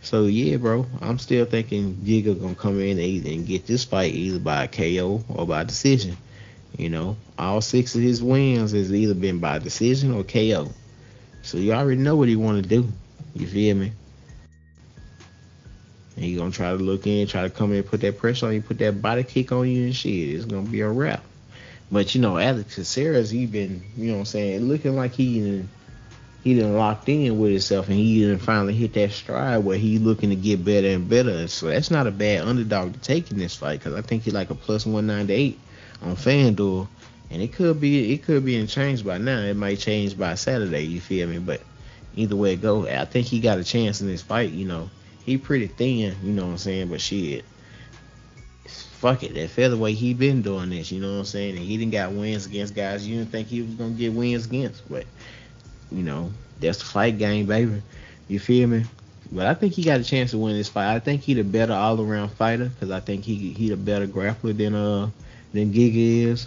So 0.02 0.26
yeah, 0.26 0.56
bro. 0.56 0.86
I'm 1.00 1.18
still 1.18 1.44
thinking 1.44 1.94
Giga 2.04 2.38
gonna 2.40 2.54
come 2.54 2.80
in 2.80 2.98
and 2.98 3.46
get 3.46 3.66
this 3.66 3.84
fight 3.84 4.14
either 4.14 4.38
by 4.38 4.64
a 4.64 4.68
KO 4.68 5.24
or 5.28 5.46
by 5.46 5.64
decision. 5.64 6.16
You 6.76 6.88
know, 6.88 7.16
all 7.38 7.60
six 7.60 7.94
of 7.94 8.00
his 8.00 8.22
wins 8.22 8.72
has 8.72 8.92
either 8.92 9.14
been 9.14 9.38
by 9.38 9.58
decision 9.58 10.12
or 10.14 10.24
KO. 10.24 10.70
So 11.42 11.58
you 11.58 11.72
already 11.72 12.00
know 12.00 12.16
what 12.16 12.28
he 12.28 12.36
want 12.36 12.62
to 12.62 12.68
do. 12.68 12.88
You 13.34 13.46
feel 13.46 13.76
me? 13.76 13.92
And 16.16 16.24
he 16.24 16.36
gonna 16.36 16.50
try 16.50 16.70
to 16.70 16.76
look 16.76 17.06
in, 17.06 17.26
try 17.26 17.42
to 17.42 17.50
come 17.50 17.72
in, 17.72 17.78
and 17.78 17.86
put 17.86 18.00
that 18.02 18.18
pressure 18.18 18.46
on 18.46 18.54
you, 18.54 18.62
put 18.62 18.78
that 18.78 19.00
body 19.00 19.22
kick 19.22 19.52
on 19.52 19.68
you 19.68 19.84
and 19.86 19.96
shit. 19.96 20.30
It's 20.30 20.44
gonna 20.44 20.68
be 20.68 20.80
a 20.80 20.88
wrap. 20.88 21.22
But 21.90 22.14
you 22.14 22.20
know, 22.20 22.38
Alex 22.38 22.76
Caceres, 22.76 23.30
he 23.30 23.46
been, 23.46 23.82
you 23.96 24.08
know 24.08 24.14
what 24.14 24.18
I'm 24.20 24.24
saying, 24.24 24.62
looking 24.62 24.96
like 24.96 25.12
he 25.12 25.40
done, 25.40 25.68
he 26.42 26.58
done 26.58 26.74
locked 26.74 27.08
in 27.08 27.38
with 27.38 27.50
himself 27.50 27.88
and 27.88 27.96
he 27.96 28.26
done 28.26 28.38
finally 28.38 28.74
hit 28.74 28.94
that 28.94 29.12
stride 29.12 29.58
where 29.58 29.76
he 29.76 29.98
looking 29.98 30.30
to 30.30 30.36
get 30.36 30.64
better 30.64 30.88
and 30.88 31.08
better. 31.08 31.46
So 31.48 31.66
that's 31.66 31.90
not 31.90 32.06
a 32.06 32.10
bad 32.10 32.48
underdog 32.48 32.94
to 32.94 33.00
take 33.00 33.30
in 33.30 33.38
this 33.38 33.54
fight 33.54 33.78
because 33.78 33.94
I 33.94 34.00
think 34.00 34.22
he's 34.22 34.32
like 34.32 34.50
a 34.50 34.54
plus 34.54 34.86
198 34.86 35.58
on 36.02 36.16
FanDuel, 36.16 36.88
and 37.30 37.42
it 37.42 37.52
could 37.52 37.80
be 37.80 38.12
it 38.12 38.22
could 38.24 38.44
be 38.44 38.56
in 38.56 38.66
change 38.66 39.04
by 39.04 39.18
now. 39.18 39.40
It 39.40 39.54
might 39.54 39.78
change 39.78 40.18
by 40.18 40.34
Saturday. 40.34 40.82
You 40.82 41.00
feel 41.00 41.28
me? 41.28 41.38
But 41.38 41.60
either 42.16 42.36
way 42.36 42.54
it 42.54 42.62
go, 42.62 42.86
I 42.86 43.04
think 43.04 43.26
he 43.26 43.40
got 43.40 43.58
a 43.58 43.64
chance 43.64 44.00
in 44.00 44.06
this 44.06 44.22
fight. 44.22 44.50
You 44.50 44.66
know, 44.66 44.90
he 45.24 45.38
pretty 45.38 45.66
thin. 45.66 46.16
You 46.22 46.32
know 46.32 46.46
what 46.46 46.52
I'm 46.52 46.58
saying? 46.58 46.88
But 46.88 47.00
shit, 47.00 47.44
fuck 48.66 49.22
it. 49.22 49.34
That 49.34 49.50
featherweight 49.50 49.96
he 49.96 50.14
been 50.14 50.42
doing 50.42 50.70
this. 50.70 50.92
You 50.92 51.00
know 51.00 51.12
what 51.12 51.18
I'm 51.18 51.24
saying? 51.24 51.56
And 51.56 51.64
he 51.64 51.76
didn't 51.76 51.92
got 51.92 52.12
wins 52.12 52.46
against 52.46 52.74
guys 52.74 53.06
you 53.06 53.18
didn't 53.18 53.30
think 53.30 53.48
he 53.48 53.62
was 53.62 53.74
gonna 53.74 53.90
get 53.94 54.12
wins 54.12 54.46
against. 54.46 54.88
But 54.88 55.06
you 55.90 56.02
know, 56.02 56.30
that's 56.60 56.78
the 56.78 56.84
fight 56.84 57.18
game, 57.18 57.46
baby. 57.46 57.82
You 58.28 58.38
feel 58.38 58.68
me? 58.68 58.84
But 59.30 59.46
I 59.46 59.54
think 59.54 59.72
he 59.72 59.82
got 59.82 59.98
a 59.98 60.04
chance 60.04 60.32
to 60.32 60.38
win 60.38 60.56
this 60.56 60.68
fight. 60.68 60.94
I 60.94 60.98
think 60.98 61.22
he 61.22 61.34
the 61.34 61.42
better 61.42 61.72
all 61.72 62.00
around 62.00 62.30
fighter 62.30 62.66
because 62.66 62.90
I 62.90 63.00
think 63.00 63.24
he 63.24 63.52
he 63.52 63.70
the 63.70 63.76
better 63.76 64.06
grappler 64.06 64.56
than 64.56 64.74
uh 64.74 65.10
than 65.52 65.72
Giga 65.72 66.26
is. 66.30 66.46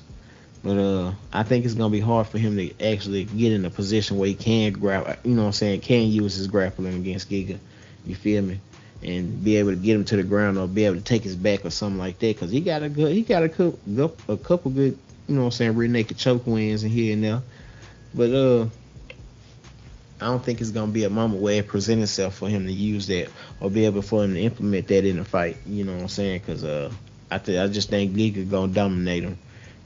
But 0.63 0.77
uh, 0.77 1.13
I 1.31 1.43
think 1.43 1.65
it's 1.65 1.75
gonna 1.75 1.91
be 1.91 1.99
hard 1.99 2.25
for 2.25 2.39
him 2.39 2.57
to 2.57 2.71
actually 2.83 3.25
get 3.25 3.51
in 3.51 3.65
a 3.65 3.69
position 3.69 4.17
where 4.17 4.27
he 4.27 4.33
can 4.33 4.73
grab, 4.73 5.19
you 5.23 5.35
know 5.35 5.43
what 5.43 5.47
I'm 5.47 5.53
saying, 5.53 5.81
can 5.81 6.07
use 6.07 6.35
his 6.35 6.47
grappling 6.47 6.95
against 6.95 7.29
Giga. 7.29 7.59
You 8.05 8.15
feel 8.15 8.43
me? 8.43 8.59
And 9.03 9.43
be 9.43 9.57
able 9.57 9.71
to 9.71 9.75
get 9.75 9.95
him 9.95 10.05
to 10.05 10.17
the 10.17 10.23
ground 10.23 10.57
or 10.57 10.67
be 10.67 10.85
able 10.85 10.95
to 10.95 11.01
take 11.01 11.23
his 11.23 11.35
back 11.35 11.65
or 11.65 11.69
something 11.69 11.99
like 11.99 12.17
that. 12.19 12.39
Cause 12.39 12.49
he 12.49 12.61
got 12.61 12.81
a 12.81 12.89
good, 12.89 13.11
he 13.11 13.21
got 13.21 13.43
a 13.43 13.49
couple, 13.49 13.79
a 14.27 14.37
couple 14.37 14.71
good, 14.71 14.97
you 15.27 15.35
know 15.35 15.41
what 15.41 15.47
I'm 15.47 15.51
saying, 15.51 15.75
rear 15.75 15.87
naked 15.87 16.17
choke 16.17 16.47
wins 16.47 16.83
in 16.83 16.89
here 16.89 17.13
and 17.13 17.23
there. 17.23 17.41
But 18.13 18.31
uh, 18.31 18.67
I 20.21 20.27
don't 20.27 20.43
think 20.43 20.61
it's 20.61 20.71
gonna 20.71 20.91
be 20.91 21.03
a 21.03 21.09
moment 21.09 21.41
where 21.41 21.55
it 21.55 21.67
present 21.67 22.01
itself 22.01 22.35
for 22.35 22.47
him 22.47 22.65
to 22.65 22.71
use 22.71 23.07
that 23.07 23.29
or 23.59 23.69
be 23.69 23.85
able 23.85 24.01
for 24.01 24.23
him 24.23 24.33
to 24.33 24.39
implement 24.39 24.87
that 24.87 25.05
in 25.05 25.17
the 25.17 25.25
fight. 25.25 25.57
You 25.65 25.83
know 25.83 25.93
what 25.93 26.03
I'm 26.03 26.07
saying? 26.07 26.39
Cause 26.41 26.63
uh, 26.63 26.91
I 27.29 27.37
th- 27.37 27.59
I 27.59 27.67
just 27.67 27.89
think 27.89 28.13
Giga 28.13 28.49
gonna 28.49 28.71
dominate 28.71 29.23
him. 29.23 29.37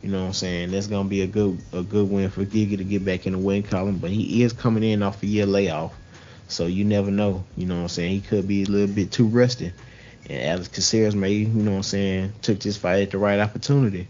You 0.04 0.12
know 0.12 0.22
what 0.22 0.28
I'm 0.28 0.34
saying? 0.34 0.72
That's 0.72 0.88
gonna 0.88 1.10
be 1.10 1.24
a 1.24 1.28
good 1.28 1.60
a 1.74 1.82
good 1.82 2.10
win 2.10 2.30
for 2.30 2.46
Giga 2.46 2.78
to 2.78 2.84
get 2.84 3.04
back 3.04 3.26
in 3.26 3.34
the 3.34 3.40
win 3.40 3.64
column. 3.64 3.98
But 3.98 4.12
he 4.12 4.44
is 4.44 4.54
coming 4.54 4.84
in 4.84 5.02
off 5.02 5.24
a 5.24 5.26
year 5.26 5.48
layoff, 5.48 5.94
so 6.50 6.66
you 6.66 6.84
never 6.84 7.12
know. 7.12 7.46
You 7.56 7.68
know 7.68 7.76
what 7.76 7.82
I'm 7.84 7.88
saying? 7.90 8.12
He 8.12 8.22
could 8.22 8.48
be 8.48 8.64
a 8.64 8.66
little 8.66 8.94
bit 8.94 9.12
too 9.12 9.28
rusty. 9.28 9.72
And 10.30 10.42
Alex 10.42 10.68
Caceres 10.68 11.16
may, 11.16 11.32
you 11.32 11.48
know 11.48 11.72
what 11.72 11.78
I'm 11.78 11.84
saying, 11.84 12.34
took 12.42 12.60
this 12.60 12.76
fight 12.76 13.04
at 13.04 13.12
the 13.12 13.18
right 13.18 13.40
opportunity. 13.40 14.08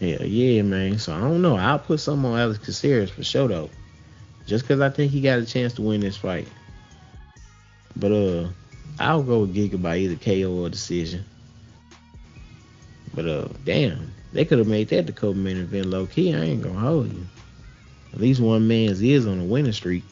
Hell 0.00 0.24
yeah, 0.24 0.62
man. 0.62 0.98
So 0.98 1.14
I 1.14 1.20
don't 1.20 1.42
know. 1.42 1.56
I'll 1.56 1.78
put 1.78 2.00
some 2.00 2.24
on 2.26 2.38
Alex 2.38 2.64
Caceres 2.64 3.10
for 3.10 3.24
sure 3.24 3.48
though. 3.48 3.70
Just 4.46 4.68
cause 4.68 4.80
I 4.80 4.90
think 4.90 5.10
he 5.10 5.22
got 5.22 5.38
a 5.38 5.46
chance 5.46 5.72
to 5.74 5.82
win 5.82 6.00
this 6.00 6.16
fight. 6.16 6.46
But 7.96 8.12
uh 8.12 8.48
I'll 8.98 9.22
go 9.22 9.40
with 9.40 9.54
Giga 9.56 9.80
by 9.80 9.96
either 9.96 10.16
KO 10.16 10.64
or 10.64 10.68
decision. 10.68 11.24
But 13.14 13.26
uh 13.26 13.48
damn, 13.64 14.12
they 14.32 14.44
could 14.44 14.58
have 14.58 14.68
made 14.68 14.88
that 14.88 15.06
the 15.06 15.12
co-main 15.12 15.56
event 15.56 15.86
low 15.86 16.06
key. 16.06 16.34
I 16.34 16.40
ain't 16.40 16.62
gonna 16.62 16.78
hold 16.78 17.12
you. 17.12 17.26
At 18.12 18.20
least 18.20 18.40
one 18.40 18.68
man's 18.68 19.00
is 19.02 19.26
on 19.26 19.40
a 19.40 19.44
winning 19.44 19.72
streak. 19.72 20.04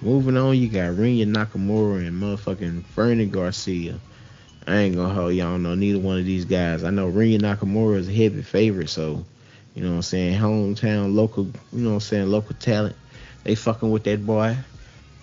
Moving 0.00 0.36
on, 0.36 0.56
you 0.56 0.68
got 0.68 0.92
Rinya 0.92 1.26
Nakamura 1.26 2.06
and 2.06 2.22
motherfucking 2.22 2.84
Fernie 2.84 3.26
Garcia. 3.26 3.98
I 4.64 4.76
ain't 4.76 4.94
gonna 4.94 5.12
hold 5.12 5.34
y'all 5.34 5.58
know 5.58 5.74
neither 5.74 5.98
one 5.98 6.18
of 6.18 6.24
these 6.24 6.44
guys. 6.44 6.84
I 6.84 6.90
know 6.90 7.10
Rinya 7.10 7.40
Nakamura 7.40 7.96
is 7.96 8.08
a 8.08 8.12
heavy 8.12 8.42
favorite, 8.42 8.90
so 8.90 9.24
you 9.74 9.82
know 9.82 9.90
what 9.90 9.96
I'm 9.96 10.02
saying, 10.02 10.38
hometown 10.38 11.14
local, 11.14 11.46
you 11.46 11.52
know 11.72 11.88
what 11.90 11.94
I'm 11.94 12.00
saying, 12.00 12.28
local 12.28 12.54
talent. 12.54 12.94
They 13.42 13.56
fucking 13.56 13.90
with 13.90 14.04
that 14.04 14.24
boy. 14.24 14.56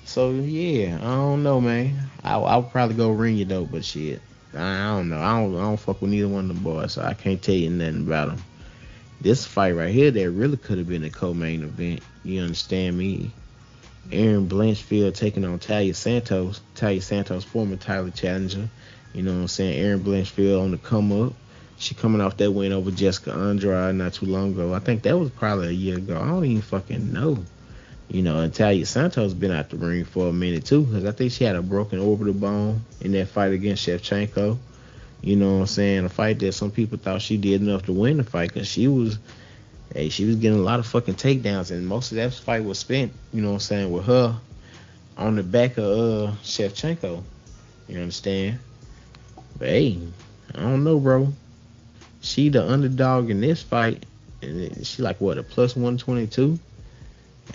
So 0.03 0.31
yeah, 0.31 0.97
I 0.97 1.15
don't 1.15 1.43
know, 1.43 1.61
man. 1.61 1.97
I 2.21 2.35
I 2.35 2.57
would 2.57 2.71
probably 2.71 2.97
go 2.97 3.15
Rinya 3.15 3.47
though, 3.47 3.63
but 3.63 3.85
shit, 3.85 4.19
I, 4.53 4.59
I 4.59 4.97
don't 4.97 5.07
know. 5.07 5.19
I 5.19 5.39
don't 5.39 5.55
I 5.55 5.61
don't 5.61 5.79
fuck 5.79 6.01
with 6.01 6.11
neither 6.11 6.27
one 6.27 6.49
of 6.49 6.55
them 6.55 6.63
boys, 6.65 6.91
so 6.91 7.01
I 7.01 7.13
can't 7.13 7.41
tell 7.41 7.55
you 7.55 7.69
nothing 7.69 8.01
about 8.01 8.27
them. 8.27 8.43
This 9.21 9.45
fight 9.45 9.71
right 9.71 9.93
here, 9.93 10.11
that 10.11 10.31
really 10.31 10.57
could 10.57 10.79
have 10.79 10.89
been 10.89 11.05
a 11.05 11.09
co-main 11.09 11.63
event. 11.63 12.01
You 12.25 12.41
understand 12.41 12.97
me? 12.97 13.31
Erin 14.11 14.47
Blanchfield 14.47 15.15
taking 15.15 15.45
on 15.45 15.59
Taila 15.59 15.95
Santos. 15.95 16.61
Taila 16.75 17.01
Santos, 17.01 17.43
former 17.43 17.75
title 17.75 18.11
challenger. 18.11 18.69
You 19.13 19.23
know 19.23 19.33
what 19.33 19.41
I'm 19.41 19.47
saying? 19.47 19.79
Erin 19.79 20.03
Blanchfield 20.03 20.61
on 20.61 20.71
the 20.71 20.77
come 20.77 21.11
up. 21.23 21.33
She 21.77 21.93
coming 21.93 22.21
off 22.21 22.37
that 22.37 22.51
win 22.51 22.71
over 22.71 22.91
Jessica 22.91 23.33
Andrade 23.33 23.95
not 23.95 24.13
too 24.13 24.27
long 24.27 24.53
ago. 24.53 24.73
I 24.73 24.79
think 24.79 25.03
that 25.03 25.17
was 25.17 25.29
probably 25.29 25.69
a 25.69 25.71
year 25.71 25.97
ago. 25.97 26.19
I 26.19 26.27
don't 26.27 26.45
even 26.45 26.61
fucking 26.61 27.11
know. 27.11 27.43
You 28.07 28.21
know, 28.21 28.39
and 28.39 28.53
Taila 28.53 28.85
Santos 28.85 29.33
been 29.33 29.51
out 29.51 29.69
the 29.69 29.77
ring 29.77 30.05
for 30.05 30.27
a 30.27 30.33
minute 30.33 30.65
too, 30.65 30.83
because 30.83 31.05
I 31.05 31.11
think 31.11 31.31
she 31.31 31.43
had 31.43 31.55
a 31.55 31.61
broken 31.61 31.99
orbital 31.99 32.33
bone 32.33 32.81
in 33.01 33.11
that 33.13 33.29
fight 33.29 33.51
against 33.51 33.87
Shevchenko. 33.87 34.57
You 35.21 35.35
know 35.35 35.53
what 35.55 35.61
I'm 35.61 35.67
saying? 35.67 36.05
A 36.05 36.09
fight 36.09 36.37
that 36.39 36.51
some 36.51 36.69
people 36.69 36.99
thought 36.99 37.23
she 37.23 37.37
did 37.37 37.61
enough 37.61 37.83
to 37.83 37.93
win 37.93 38.17
the 38.17 38.23
fight, 38.23 38.53
because 38.53 38.67
she 38.67 38.87
was 38.87 39.17
hey, 39.95 40.09
she 40.09 40.25
was 40.25 40.35
getting 40.35 40.59
a 40.59 40.61
lot 40.61 40.79
of 40.79 40.85
fucking 40.85 41.15
takedowns, 41.15 41.71
and 41.71 41.87
most 41.87 42.11
of 42.11 42.17
that 42.17 42.33
fight 42.33 42.63
was 42.63 42.77
spent, 42.77 43.13
you 43.33 43.41
know 43.41 43.49
what 43.49 43.53
I'm 43.55 43.59
saying, 43.61 43.91
with 43.91 44.05
her 44.05 44.37
on 45.17 45.37
the 45.37 45.43
back 45.43 45.77
of 45.77 45.85
uh 45.85 46.31
Shevchenko. 46.43 47.23
You 47.87 47.99
understand? 47.99 48.59
But 49.57 49.69
hey, 49.69 49.99
I 50.53 50.59
don't 50.59 50.83
know, 50.83 50.99
bro. 50.99 51.33
She 52.21 52.49
the 52.49 52.69
underdog 52.69 53.29
in 53.29 53.39
this 53.39 53.63
fight, 53.63 54.05
and 54.41 54.85
she 54.85 55.01
like 55.01 55.21
what 55.21 55.37
a 55.37 55.43
plus 55.43 55.75
122. 55.75 56.59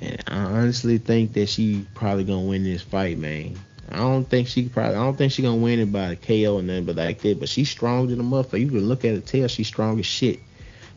And 0.01 0.25
I 0.29 0.39
honestly 0.39 0.99
think 0.99 1.35
that 1.35 1.49
she 1.49 1.87
probably 1.95 2.25
gonna 2.25 2.47
win 2.47 2.65
this 2.65 2.81
fight, 2.81 3.19
man. 3.19 3.59
I 3.91 3.97
don't 3.97 4.25
think 4.25 4.49
she 4.49 4.69
probably. 4.69 4.95
I 4.95 5.03
don't 5.03 5.19
think 5.19 5.33
she 5.33 5.43
gonna 5.43 5.57
win 5.57 5.81
it 5.81 5.93
by 5.93 6.15
KO 6.15 6.59
and 6.59 6.69
nothing 6.69 6.85
but 6.87 6.97
like 6.97 7.21
that. 7.21 7.41
But 7.41 7.49
she's 7.51 7.69
stronger 7.69 8.15
than 8.15 8.21
a 8.21 8.23
motherfucker. 8.23 8.61
You 8.61 8.69
can 8.69 8.89
look 8.89 9.05
at 9.05 9.15
her 9.15 9.21
tell 9.21 9.49
she's 9.49 9.67
strong 9.67 9.99
as 9.99 10.07
shit. 10.07 10.39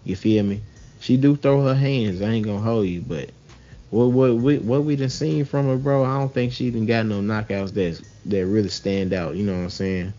You 0.06 0.16
feel 0.16 0.44
me? 0.44 0.62
She 1.04 1.18
do 1.18 1.36
throw 1.36 1.62
her 1.66 1.76
hands. 1.76 2.22
I 2.22 2.30
ain't 2.30 2.46
gonna 2.46 2.62
hold 2.62 2.88
you, 2.88 3.02
but 3.02 3.32
what 3.90 4.08
what 4.12 4.36
we, 4.38 4.58
what 4.60 4.86
we 4.86 4.96
done 4.96 5.10
seen 5.10 5.44
from 5.44 5.68
her, 5.68 5.76
bro, 5.76 6.06
I 6.06 6.18
don't 6.18 6.34
think 6.34 6.54
she 6.54 6.72
done 6.72 6.86
got 6.86 7.06
no 7.06 7.20
knockouts 7.20 7.74
that 7.74 8.02
that 8.28 8.46
really 8.46 8.70
stand 8.70 9.12
out. 9.12 9.36
You 9.36 9.44
know 9.44 9.52
what 9.52 9.64
I'm 9.64 9.70
saying? 9.70 10.14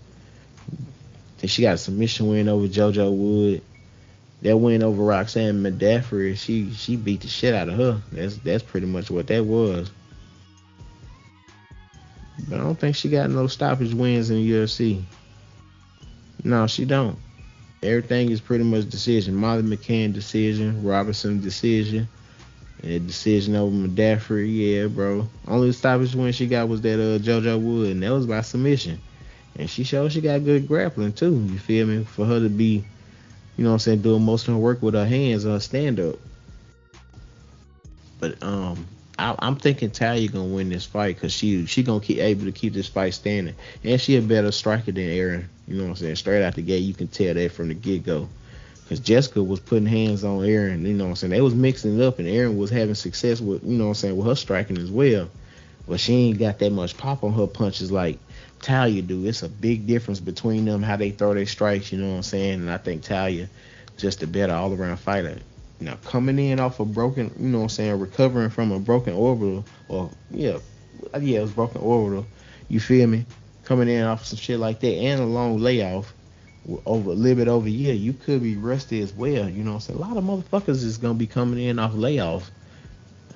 And 1.40 1.50
she 1.50 1.62
got 1.62 1.76
a 1.76 1.78
submission 1.78 2.28
win 2.28 2.50
over 2.50 2.66
JoJo 2.66 3.16
Wood. 3.16 3.62
That 4.42 4.58
win 4.58 4.82
over 4.82 5.02
Roxanne 5.02 5.62
Modafferi, 5.62 6.36
she 6.36 6.70
she 6.74 6.96
beat 6.96 7.22
the 7.22 7.28
shit 7.28 7.54
out 7.54 7.70
of 7.70 7.78
her. 7.78 8.02
That's 8.12 8.36
that's 8.36 8.62
pretty 8.62 8.86
much 8.86 9.10
what 9.10 9.28
that 9.28 9.46
was. 9.46 9.90
But 12.46 12.60
I 12.60 12.62
don't 12.62 12.78
think 12.78 12.94
she 12.94 13.08
got 13.08 13.30
no 13.30 13.46
stoppage 13.46 13.94
wins 13.94 14.28
in 14.28 14.36
the 14.36 14.50
UFC. 14.50 15.02
No, 16.44 16.66
she 16.66 16.84
don't. 16.84 17.16
Everything 17.84 18.30
is 18.30 18.40
pretty 18.40 18.64
much 18.64 18.88
decision. 18.88 19.34
Molly 19.34 19.62
McCann 19.62 20.12
decision, 20.12 20.82
Robinson 20.82 21.40
decision, 21.40 22.08
and 22.82 22.92
a 22.92 22.98
decision 22.98 23.54
over 23.54 23.74
Modafferi. 23.74 24.48
Yeah, 24.48 24.86
bro. 24.86 25.28
Only 25.46 25.72
stoppage 25.72 26.14
win 26.14 26.32
she 26.32 26.46
got 26.46 26.68
was 26.68 26.80
that 26.82 26.94
uh, 26.94 27.18
JoJo 27.18 27.60
Wood, 27.60 27.92
and 27.92 28.02
that 28.02 28.10
was 28.10 28.26
by 28.26 28.40
submission. 28.40 28.98
And 29.56 29.70
she 29.70 29.84
showed 29.84 30.12
she 30.12 30.20
got 30.20 30.44
good 30.44 30.66
grappling 30.66 31.12
too. 31.12 31.46
You 31.50 31.58
feel 31.58 31.86
me? 31.86 32.04
For 32.04 32.24
her 32.24 32.40
to 32.40 32.48
be, 32.48 32.84
you 33.56 33.64
know 33.64 33.70
what 33.70 33.74
I'm 33.74 33.78
saying, 33.80 34.02
doing 34.02 34.24
most 34.24 34.48
of 34.48 34.54
her 34.54 34.60
work 34.60 34.82
with 34.82 34.94
her 34.94 35.06
hands 35.06 35.46
on 35.46 35.60
stand 35.60 36.00
up. 36.00 36.16
But 38.18 38.42
um, 38.42 38.86
I, 39.18 39.36
am 39.46 39.56
thinking 39.56 39.90
Talia 39.90 40.28
gonna 40.28 40.44
win 40.44 40.68
this 40.68 40.84
fight 40.84 41.16
because 41.16 41.32
she 41.32 41.66
she 41.66 41.82
gonna 41.82 42.00
keep 42.00 42.18
able 42.18 42.46
to 42.46 42.52
keep 42.52 42.72
this 42.72 42.88
fight 42.88 43.14
standing, 43.14 43.54
and 43.82 44.00
she 44.00 44.16
a 44.16 44.22
better 44.22 44.50
striker 44.50 44.92
than 44.92 45.04
Erin. 45.04 45.48
You 45.68 45.76
know 45.76 45.84
what 45.84 45.90
I'm 45.90 45.96
saying? 45.96 46.16
Straight 46.16 46.42
out 46.42 46.54
the 46.54 46.62
gate, 46.62 46.78
you 46.78 46.94
can 46.94 47.08
tell 47.08 47.34
that 47.34 47.52
from 47.52 47.68
the 47.68 47.74
get 47.74 48.04
go. 48.04 48.28
Because 48.82 49.00
Jessica 49.00 49.42
was 49.42 49.60
putting 49.60 49.86
hands 49.86 50.24
on 50.24 50.44
Erin, 50.44 50.84
you 50.84 50.92
know 50.92 51.04
what 51.04 51.10
I'm 51.10 51.16
saying? 51.16 51.30
They 51.30 51.40
was 51.40 51.54
mixing 51.54 51.98
it 51.98 52.04
up, 52.04 52.18
and 52.18 52.28
Erin 52.28 52.58
was 52.58 52.68
having 52.68 52.94
success 52.94 53.40
with, 53.40 53.64
you 53.64 53.78
know 53.78 53.84
what 53.84 53.90
I'm 53.90 53.94
saying, 53.94 54.16
with 54.16 54.26
her 54.26 54.34
striking 54.34 54.76
as 54.76 54.90
well. 54.90 55.30
But 55.88 56.00
she 56.00 56.14
ain't 56.14 56.38
got 56.38 56.58
that 56.58 56.70
much 56.70 56.96
pop 56.96 57.24
on 57.24 57.32
her 57.32 57.46
punches 57.46 57.90
like 57.90 58.18
Talia 58.60 59.00
do. 59.00 59.26
It's 59.26 59.42
a 59.42 59.48
big 59.48 59.86
difference 59.86 60.20
between 60.20 60.66
them, 60.66 60.82
how 60.82 60.96
they 60.96 61.10
throw 61.10 61.32
their 61.32 61.46
strikes, 61.46 61.92
you 61.92 61.98
know 61.98 62.10
what 62.10 62.16
I'm 62.16 62.22
saying? 62.24 62.60
And 62.60 62.70
I 62.70 62.76
think 62.76 63.02
Talia 63.02 63.48
just 63.96 64.22
a 64.22 64.26
better 64.26 64.52
all 64.52 64.72
around 64.74 64.98
fighter. 64.98 65.38
Now 65.84 65.96
coming 66.04 66.38
in 66.38 66.60
off 66.60 66.80
a 66.80 66.84
broken, 66.84 67.32
you 67.38 67.48
know 67.48 67.58
what 67.58 67.64
I'm 67.64 67.68
saying, 67.70 67.98
recovering 67.98 68.50
from 68.50 68.72
a 68.72 68.78
broken 68.78 69.14
orbital, 69.14 69.64
or 69.88 70.10
yeah, 70.30 70.58
yeah, 71.20 71.38
it 71.38 71.42
was 71.42 71.52
broken 71.52 71.80
orbital. 71.80 72.26
You 72.68 72.80
feel 72.80 73.06
me? 73.06 73.26
coming 73.64 73.88
in 73.88 74.04
off 74.04 74.24
some 74.24 74.38
shit 74.38 74.60
like 74.60 74.80
that 74.80 74.94
and 74.94 75.20
a 75.20 75.24
long 75.24 75.58
layoff 75.58 76.14
over 76.86 77.10
a 77.10 77.14
little 77.14 77.36
bit 77.36 77.48
over 77.48 77.66
a 77.66 77.70
year, 77.70 77.92
you 77.92 78.12
could 78.12 78.42
be 78.42 78.56
rusty 78.56 79.00
as 79.02 79.12
well. 79.12 79.48
You 79.48 79.64
know 79.64 79.72
what 79.72 79.76
I'm 79.76 79.80
saying? 79.80 79.98
A 79.98 80.02
lot 80.02 80.16
of 80.16 80.24
motherfuckers 80.24 80.82
is 80.82 80.96
gonna 80.96 81.14
be 81.14 81.26
coming 81.26 81.62
in 81.62 81.78
off 81.78 81.94
layoff. 81.94 82.50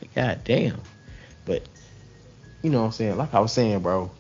Like, 0.01 0.15
God 0.15 0.41
damn. 0.45 0.81
But 1.45 1.69
you 2.63 2.71
know 2.71 2.81
what 2.81 2.87
I'm 2.87 2.93
saying? 2.93 3.17
Like 3.19 3.35
I 3.35 3.41
was 3.41 3.53
saying, 3.53 3.81
bro, 3.81 4.11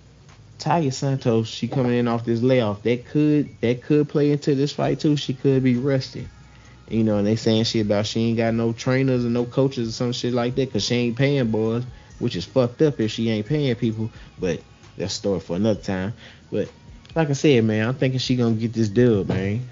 Taila 0.58 0.92
Santos, 0.92 1.48
she 1.48 1.68
coming 1.68 1.94
in 1.94 2.08
off 2.08 2.24
this 2.24 2.42
layoff. 2.42 2.82
That 2.82 3.06
could 3.06 3.58
that 3.62 3.82
could 3.82 4.08
play 4.08 4.30
into 4.30 4.54
this 4.54 4.72
fight 4.72 5.00
too. 5.00 5.16
She 5.16 5.32
could 5.32 5.62
be 5.62 5.76
rusty. 5.76 6.28
You 6.90 7.04
know, 7.04 7.18
and 7.18 7.26
they 7.26 7.36
saying 7.36 7.64
shit 7.64 7.86
about 7.86 8.06
she 8.06 8.20
ain't 8.20 8.38
got 8.38 8.54
no 8.54 8.72
trainers 8.72 9.24
and 9.24 9.34
no 9.34 9.44
coaches 9.44 9.88
or 9.88 9.92
some 9.92 10.12
shit 10.12 10.32
like 10.32 10.54
that 10.54 10.66
because 10.66 10.84
she 10.84 10.94
ain't 10.94 11.18
paying 11.18 11.50
boys, 11.50 11.84
which 12.18 12.34
is 12.34 12.44
fucked 12.44 12.80
up 12.82 12.98
if 13.00 13.10
she 13.10 13.28
ain't 13.28 13.46
paying 13.46 13.74
people. 13.74 14.10
But 14.38 14.62
that's 14.96 15.14
story 15.14 15.40
for 15.40 15.56
another 15.56 15.80
time. 15.80 16.14
But 16.50 16.70
like 17.14 17.30
I 17.30 17.34
said, 17.34 17.64
man, 17.64 17.88
I'm 17.88 17.94
thinking 17.94 18.18
she 18.18 18.36
gonna 18.36 18.54
get 18.54 18.72
this 18.72 18.88
dub, 18.88 19.28
man. 19.28 19.68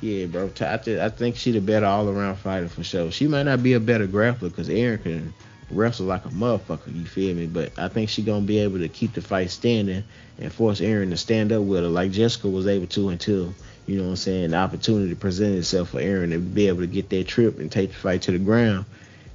Yeah, 0.00 0.26
bro. 0.26 0.50
I, 0.60 0.76
th- 0.76 1.00
I 1.00 1.08
think 1.08 1.36
she 1.36 1.50
the 1.50 1.60
better 1.60 1.86
all 1.86 2.08
around 2.08 2.36
fighter 2.36 2.68
for 2.68 2.84
sure. 2.84 3.10
She 3.10 3.26
might 3.26 3.44
not 3.44 3.62
be 3.62 3.72
a 3.72 3.80
better 3.80 4.06
grappler 4.06 4.50
because 4.50 4.68
Erin 4.68 4.98
can 4.98 5.34
wrestle 5.70 6.06
like 6.06 6.24
a 6.24 6.28
motherfucker. 6.28 6.94
You 6.94 7.06
feel 7.06 7.34
me? 7.34 7.46
But 7.46 7.72
I 7.78 7.88
think 7.88 8.10
she 8.10 8.22
gonna 8.22 8.44
be 8.44 8.58
able 8.58 8.78
to 8.78 8.88
keep 8.88 9.14
the 9.14 9.22
fight 9.22 9.50
standing 9.50 10.04
and 10.38 10.52
force 10.52 10.80
Erin 10.80 11.10
to 11.10 11.16
stand 11.16 11.52
up 11.52 11.62
with 11.62 11.82
her 11.82 11.88
like 11.88 12.10
Jessica 12.10 12.48
was 12.48 12.66
able 12.66 12.86
to 12.88 13.08
until 13.08 13.54
you 13.86 13.96
know 13.96 14.04
what 14.04 14.10
I'm 14.10 14.16
saying 14.16 14.50
the 14.50 14.56
opportunity 14.56 15.14
presented 15.14 15.58
itself 15.58 15.90
for 15.90 16.00
Erin 16.00 16.30
to 16.30 16.38
be 16.38 16.68
able 16.68 16.80
to 16.80 16.86
get 16.86 17.10
that 17.10 17.28
trip 17.28 17.58
and 17.58 17.70
take 17.70 17.90
the 17.90 17.96
fight 17.96 18.22
to 18.22 18.32
the 18.32 18.38
ground 18.38 18.86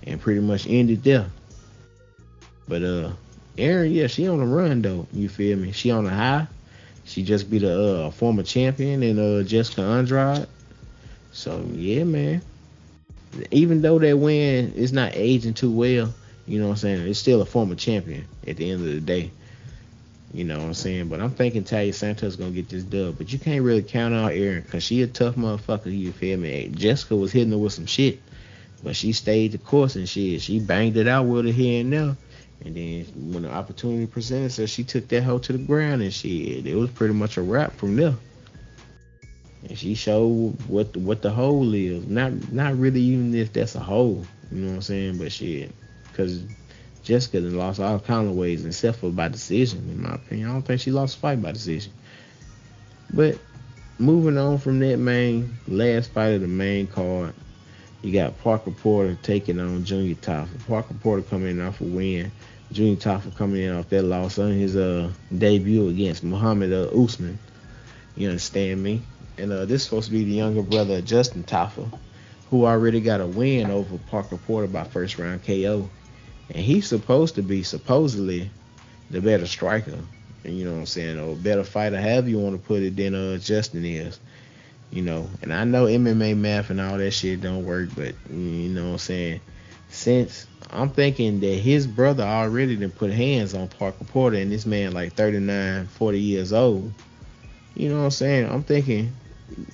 and 0.03 0.19
pretty 0.19 0.41
much 0.41 0.67
end 0.67 0.89
it 0.89 1.03
there. 1.03 1.27
But 2.67 2.83
uh, 2.83 3.11
Erin, 3.57 3.91
yeah, 3.91 4.07
she 4.07 4.27
on 4.27 4.39
the 4.39 4.45
run 4.45 4.81
though. 4.81 5.07
You 5.11 5.29
feel 5.29 5.57
me? 5.57 5.71
She 5.71 5.91
on 5.91 6.05
the 6.05 6.11
high. 6.11 6.47
She 7.05 7.23
just 7.23 7.49
be 7.49 7.57
the 7.57 8.05
uh, 8.05 8.11
former 8.11 8.43
champion 8.43 9.01
and 9.03 9.19
uh, 9.19 9.43
Jessica 9.43 9.81
Andrade. 9.81 10.47
So 11.31 11.63
yeah, 11.73 12.03
man. 12.03 12.41
Even 13.51 13.81
though 13.81 13.99
that 13.99 14.17
win 14.17 14.73
is 14.73 14.91
not 14.91 15.11
aging 15.15 15.53
too 15.53 15.71
well, 15.71 16.13
you 16.47 16.59
know 16.59 16.65
what 16.65 16.71
I'm 16.71 16.77
saying? 16.77 17.07
It's 17.07 17.19
still 17.19 17.41
a 17.41 17.45
former 17.45 17.75
champion 17.75 18.25
at 18.47 18.57
the 18.57 18.71
end 18.71 18.81
of 18.81 18.93
the 18.93 18.99
day. 18.99 19.31
You 20.33 20.43
know 20.43 20.57
what 20.59 20.65
I'm 20.65 20.73
saying? 20.75 21.07
But 21.07 21.21
I'm 21.21 21.31
thinking 21.31 21.63
Taila 21.63 21.93
Santos 21.93 22.35
gonna 22.35 22.51
get 22.51 22.69
this 22.69 22.83
dub. 22.83 23.17
But 23.17 23.33
you 23.33 23.39
can't 23.39 23.63
really 23.63 23.81
count 23.81 24.13
out 24.13 24.33
Erin 24.33 24.61
because 24.61 24.83
she 24.83 25.01
a 25.01 25.07
tough 25.07 25.35
motherfucker. 25.35 25.85
You 25.97 26.11
feel 26.11 26.37
me? 26.37 26.69
Jessica 26.73 27.15
was 27.15 27.31
hitting 27.31 27.51
her 27.51 27.57
with 27.57 27.73
some 27.73 27.87
shit, 27.87 28.19
but 28.83 28.95
she 28.95 29.11
stayed 29.11 29.53
the 29.53 29.57
course 29.57 29.95
and 29.95 30.07
shit. 30.07 30.41
She 30.41 30.59
banged 30.59 30.97
it 30.97 31.07
out 31.07 31.25
with 31.25 31.45
her 31.45 31.51
here 31.51 31.81
and 31.81 31.89
now. 31.89 32.15
And 32.63 32.75
then 32.75 33.05
when 33.31 33.43
the 33.43 33.51
opportunity 33.51 34.05
presented 34.05 34.43
herself, 34.43 34.69
she 34.69 34.83
took 34.83 35.07
that 35.07 35.23
hoe 35.23 35.39
to 35.39 35.53
the 35.53 35.59
ground 35.59 36.01
and 36.01 36.13
she 36.13 36.61
it 36.63 36.75
was 36.75 36.91
pretty 36.91 37.13
much 37.13 37.37
a 37.37 37.41
wrap 37.41 37.73
from 37.73 37.95
there. 37.95 38.15
And 39.67 39.77
she 39.77 39.95
showed 39.95 40.61
what 40.67 40.93
the, 40.93 40.99
what 40.99 41.21
the 41.21 41.31
hole 41.31 41.73
is. 41.73 42.05
Not 42.05 42.51
not 42.53 42.77
really 42.77 43.01
even 43.01 43.33
if 43.33 43.51
that's 43.51 43.75
a 43.75 43.79
hole, 43.79 44.25
you 44.51 44.61
know 44.61 44.67
what 44.67 44.75
I'm 44.75 44.81
saying? 44.81 45.17
But 45.17 45.31
shit, 45.31 45.71
because 46.11 46.43
Jessica 47.03 47.41
done 47.41 47.57
lost 47.57 47.79
all 47.79 47.99
kind 47.99 48.27
of 48.27 48.35
ways 48.35 48.65
except 48.65 48.99
for 48.99 49.09
by 49.09 49.27
decision, 49.29 49.89
in 49.89 50.01
my 50.01 50.15
opinion. 50.15 50.49
I 50.49 50.53
don't 50.53 50.61
think 50.63 50.81
she 50.81 50.91
lost 50.91 51.17
a 51.17 51.19
fight 51.19 51.41
by 51.41 51.51
decision. 51.51 51.93
But 53.11 53.39
moving 53.97 54.37
on 54.37 54.57
from 54.59 54.79
that 54.79 54.97
main 54.97 55.57
last 55.67 56.11
fight 56.11 56.29
of 56.29 56.41
the 56.41 56.47
main 56.47 56.87
card, 56.87 57.33
You 58.01 58.13
got 58.13 58.39
Parker 58.39 58.71
Porter 58.71 59.17
taking 59.21 59.59
on 59.59 59.83
Junior 59.83 60.15
Tafa. 60.15 60.65
Parker 60.67 60.93
Porter 60.93 61.23
coming 61.23 61.51
in 61.51 61.61
off 61.61 61.81
a 61.81 61.83
win. 61.83 62.31
Junior 62.71 62.95
Tafa 62.95 63.35
coming 63.35 63.61
in 63.63 63.75
off 63.75 63.89
that 63.89 64.03
loss 64.03 64.37
on 64.39 64.51
his 64.53 64.75
uh 64.75 65.11
debut 65.35 65.89
against 65.89 66.23
Muhammad 66.23 66.71
uh, 66.71 66.87
Usman. 66.97 67.39
You 68.15 68.29
understand 68.29 68.81
me? 68.83 69.01
And 69.37 69.51
uh, 69.51 69.65
this 69.65 69.81
is 69.81 69.83
supposed 69.83 70.05
to 70.07 70.11
be 70.11 70.23
the 70.23 70.31
younger 70.31 70.61
brother 70.61 70.97
of 70.97 71.05
Justin 71.05 71.43
Tafa, 71.43 71.91
who 72.49 72.65
already 72.65 73.01
got 73.01 73.21
a 73.21 73.27
win 73.27 73.69
over 73.71 73.97
Parker 73.97 74.37
Porter 74.37 74.67
by 74.67 74.83
first 74.83 75.17
round 75.17 75.43
KO. 75.43 75.89
And 76.49 76.57
he's 76.57 76.87
supposed 76.87 77.35
to 77.35 77.41
be 77.41 77.63
supposedly 77.63 78.49
the 79.09 79.21
better 79.21 79.45
striker. 79.45 79.99
And 80.43 80.57
you 80.57 80.65
know 80.65 80.73
what 80.73 80.79
I'm 80.79 80.85
saying, 80.85 81.19
or 81.19 81.35
better 81.35 81.63
fighter, 81.63 81.99
however 81.99 82.29
you 82.29 82.39
want 82.39 82.59
to 82.59 82.67
put 82.67 82.81
it, 82.81 82.95
than 82.95 83.13
uh 83.13 83.37
Justin 83.37 83.85
is. 83.85 84.19
You 84.91 85.03
know, 85.03 85.29
and 85.43 85.53
I 85.53 85.65
know 85.65 85.85
MMA 85.85 86.35
math 86.35 86.71
and 86.71 86.81
all 86.81 86.97
that 86.97 87.11
shit 87.11 87.41
don't 87.41 87.65
work, 87.65 87.89
but 87.95 88.15
you 88.29 88.69
know 88.69 88.85
what 88.85 88.91
I'm 88.93 88.97
saying. 88.97 89.41
Since 89.89 90.47
I'm 90.71 90.89
thinking 90.89 91.39
that 91.41 91.55
his 91.55 91.85
brother 91.87 92.23
already 92.23 92.75
done 92.75 92.91
put 92.91 93.11
hands 93.11 93.53
on 93.53 93.67
Parker 93.67 94.03
Porter, 94.05 94.37
and 94.37 94.51
this 94.51 94.65
man 94.65 94.93
like 94.93 95.13
39, 95.13 95.87
40 95.87 96.19
years 96.19 96.53
old. 96.53 96.91
You 97.75 97.89
know 97.89 97.99
what 97.99 98.05
I'm 98.05 98.11
saying? 98.11 98.49
I'm 98.49 98.63
thinking, 98.63 99.13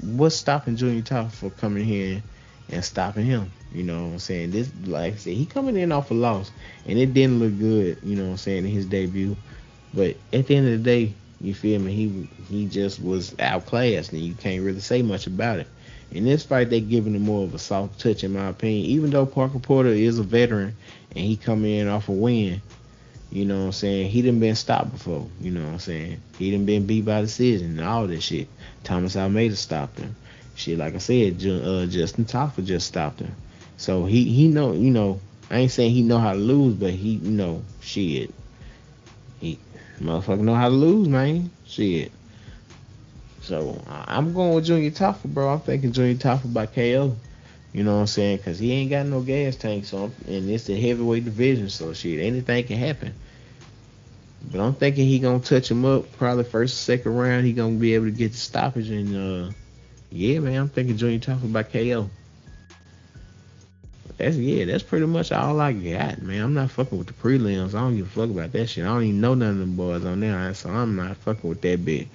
what's 0.01 0.35
stopping 0.35 0.75
Junior 0.75 1.01
Top 1.01 1.31
from 1.31 1.51
coming 1.51 1.85
here 1.85 2.21
and 2.69 2.83
stopping 2.83 3.25
him? 3.25 3.51
You 3.75 3.83
know 3.83 4.05
what 4.05 4.13
I'm 4.13 4.19
saying? 4.19 4.51
This, 4.51 4.69
like 4.85 5.13
I 5.13 5.17
said, 5.17 5.33
he 5.33 5.45
coming 5.45 5.75
in 5.75 5.91
off 5.91 6.09
a 6.09 6.13
loss, 6.13 6.49
and 6.87 6.97
it 6.97 7.13
didn't 7.13 7.39
look 7.39 7.59
good. 7.59 7.99
You 8.03 8.15
know 8.15 8.23
what 8.23 8.31
I'm 8.31 8.37
saying 8.37 8.65
in 8.65 8.71
his 8.71 8.85
debut, 8.85 9.35
but 9.93 10.15
at 10.31 10.47
the 10.47 10.55
end 10.55 10.67
of 10.67 10.71
the 10.71 10.77
day, 10.77 11.13
you 11.41 11.53
feel 11.53 11.81
me? 11.81 11.93
He 11.93 12.29
he 12.47 12.65
just 12.67 13.01
was 13.01 13.35
outclassed, 13.37 14.13
and 14.13 14.21
you 14.21 14.33
can't 14.33 14.63
really 14.63 14.79
say 14.79 15.01
much 15.01 15.27
about 15.27 15.59
it. 15.59 15.67
In 16.11 16.23
this 16.23 16.45
fight, 16.45 16.69
they 16.69 16.79
giving 16.79 17.15
him 17.15 17.23
more 17.23 17.43
of 17.43 17.53
a 17.53 17.59
soft 17.59 17.99
touch, 17.99 18.23
in 18.23 18.31
my 18.31 18.47
opinion. 18.47 18.85
Even 18.85 19.09
though 19.09 19.25
Parker 19.25 19.59
Porter 19.59 19.89
is 19.89 20.19
a 20.19 20.23
veteran 20.23 20.75
and 21.11 21.25
he 21.25 21.35
coming 21.35 21.75
in 21.75 21.89
off 21.89 22.07
a 22.07 22.13
win, 22.13 22.61
you 23.31 23.43
know 23.43 23.59
what 23.59 23.65
I'm 23.65 23.71
saying? 23.73 24.09
He 24.11 24.21
didn't 24.21 24.39
been 24.39 24.55
stopped 24.55 24.93
before. 24.93 25.27
You 25.41 25.51
know 25.51 25.65
what 25.65 25.73
I'm 25.73 25.79
saying? 25.79 26.21
He 26.37 26.51
didn't 26.51 26.67
been 26.67 26.85
beat 26.85 27.03
by 27.03 27.19
decision 27.19 27.77
and 27.79 27.87
all 27.87 28.07
this 28.07 28.23
shit. 28.23 28.47
Thomas 28.85 29.17
Almeida 29.17 29.57
stopped 29.57 29.99
him. 29.99 30.15
Shit, 30.55 30.77
like 30.77 30.95
I 30.95 30.99
said, 30.99 31.45
uh, 31.45 31.85
Justin 31.87 32.23
Tafa 32.23 32.63
just 32.63 32.87
stopped 32.87 33.19
him. 33.19 33.35
So 33.77 34.05
he 34.05 34.25
he 34.25 34.47
know, 34.47 34.73
you 34.73 34.91
know, 34.91 35.19
I 35.49 35.57
ain't 35.57 35.71
saying 35.71 35.91
he 35.91 36.01
know 36.01 36.17
how 36.17 36.33
to 36.33 36.39
lose, 36.39 36.75
but 36.75 36.91
he, 36.91 37.15
you 37.15 37.31
know, 37.31 37.63
shit. 37.81 38.33
He 39.39 39.59
Motherfucker 39.99 40.39
know 40.39 40.55
how 40.55 40.69
to 40.69 40.75
lose, 40.75 41.07
man. 41.07 41.49
Shit. 41.65 42.11
So 43.41 43.81
I'm 43.87 44.33
going 44.33 44.53
with 44.55 44.65
Junior 44.65 44.91
Tafa, 44.91 45.25
bro. 45.25 45.53
I'm 45.53 45.59
thinking 45.59 45.91
Junior 45.91 46.15
Tafa 46.15 46.51
by 46.51 46.65
KO. 46.65 47.15
You 47.73 47.83
know 47.83 47.95
what 47.95 48.01
I'm 48.01 48.07
saying? 48.07 48.39
Cause 48.39 48.57
he 48.57 48.71
ain't 48.71 48.89
got 48.89 49.05
no 49.05 49.21
gas 49.21 49.55
tank, 49.55 49.85
so 49.85 50.11
and 50.27 50.49
it's 50.49 50.65
the 50.65 50.79
heavyweight 50.79 51.25
division, 51.25 51.69
so 51.69 51.93
shit, 51.93 52.21
anything 52.21 52.63
can 52.65 52.77
happen. 52.77 53.13
But 54.49 54.61
I'm 54.61 54.73
thinking 54.73 55.05
he 55.05 55.19
gonna 55.19 55.39
touch 55.39 55.69
him 55.69 55.83
up 55.83 56.11
probably 56.17 56.45
first, 56.45 56.83
second 56.83 57.15
round. 57.15 57.45
He 57.45 57.53
gonna 57.53 57.75
be 57.75 57.93
able 57.93 58.05
to 58.05 58.11
get 58.11 58.31
the 58.31 58.37
stoppage, 58.37 58.89
and 58.89 59.15
uh, 59.49 59.51
yeah, 60.09 60.39
man, 60.39 60.61
I'm 60.61 60.69
thinking 60.69 60.97
Junior 60.97 61.19
Tafa 61.19 61.51
by 61.51 61.63
KO 61.63 62.09
that's 64.17 64.37
yeah, 64.37 64.65
that's 64.65 64.83
pretty 64.83 65.05
much 65.05 65.31
all 65.31 65.59
I 65.59 65.73
got, 65.73 66.21
man. 66.21 66.41
I'm 66.41 66.53
not 66.53 66.71
fucking 66.71 66.97
with 66.97 67.07
the 67.07 67.13
prelims. 67.13 67.75
I 67.75 67.81
don't 67.81 67.97
give 67.97 68.07
a 68.07 68.09
fuck 68.09 68.29
about 68.29 68.53
that 68.53 68.67
shit. 68.67 68.85
I 68.85 68.87
don't 68.87 69.03
even 69.03 69.21
know 69.21 69.33
none 69.33 69.49
of 69.49 69.57
them 69.59 69.75
boys 69.75 70.05
on 70.05 70.21
there, 70.21 70.53
so 70.53 70.69
I'm 70.69 70.95
not 70.95 71.17
fucking 71.17 71.49
with 71.49 71.61
that 71.61 71.83
bit. 71.83 72.07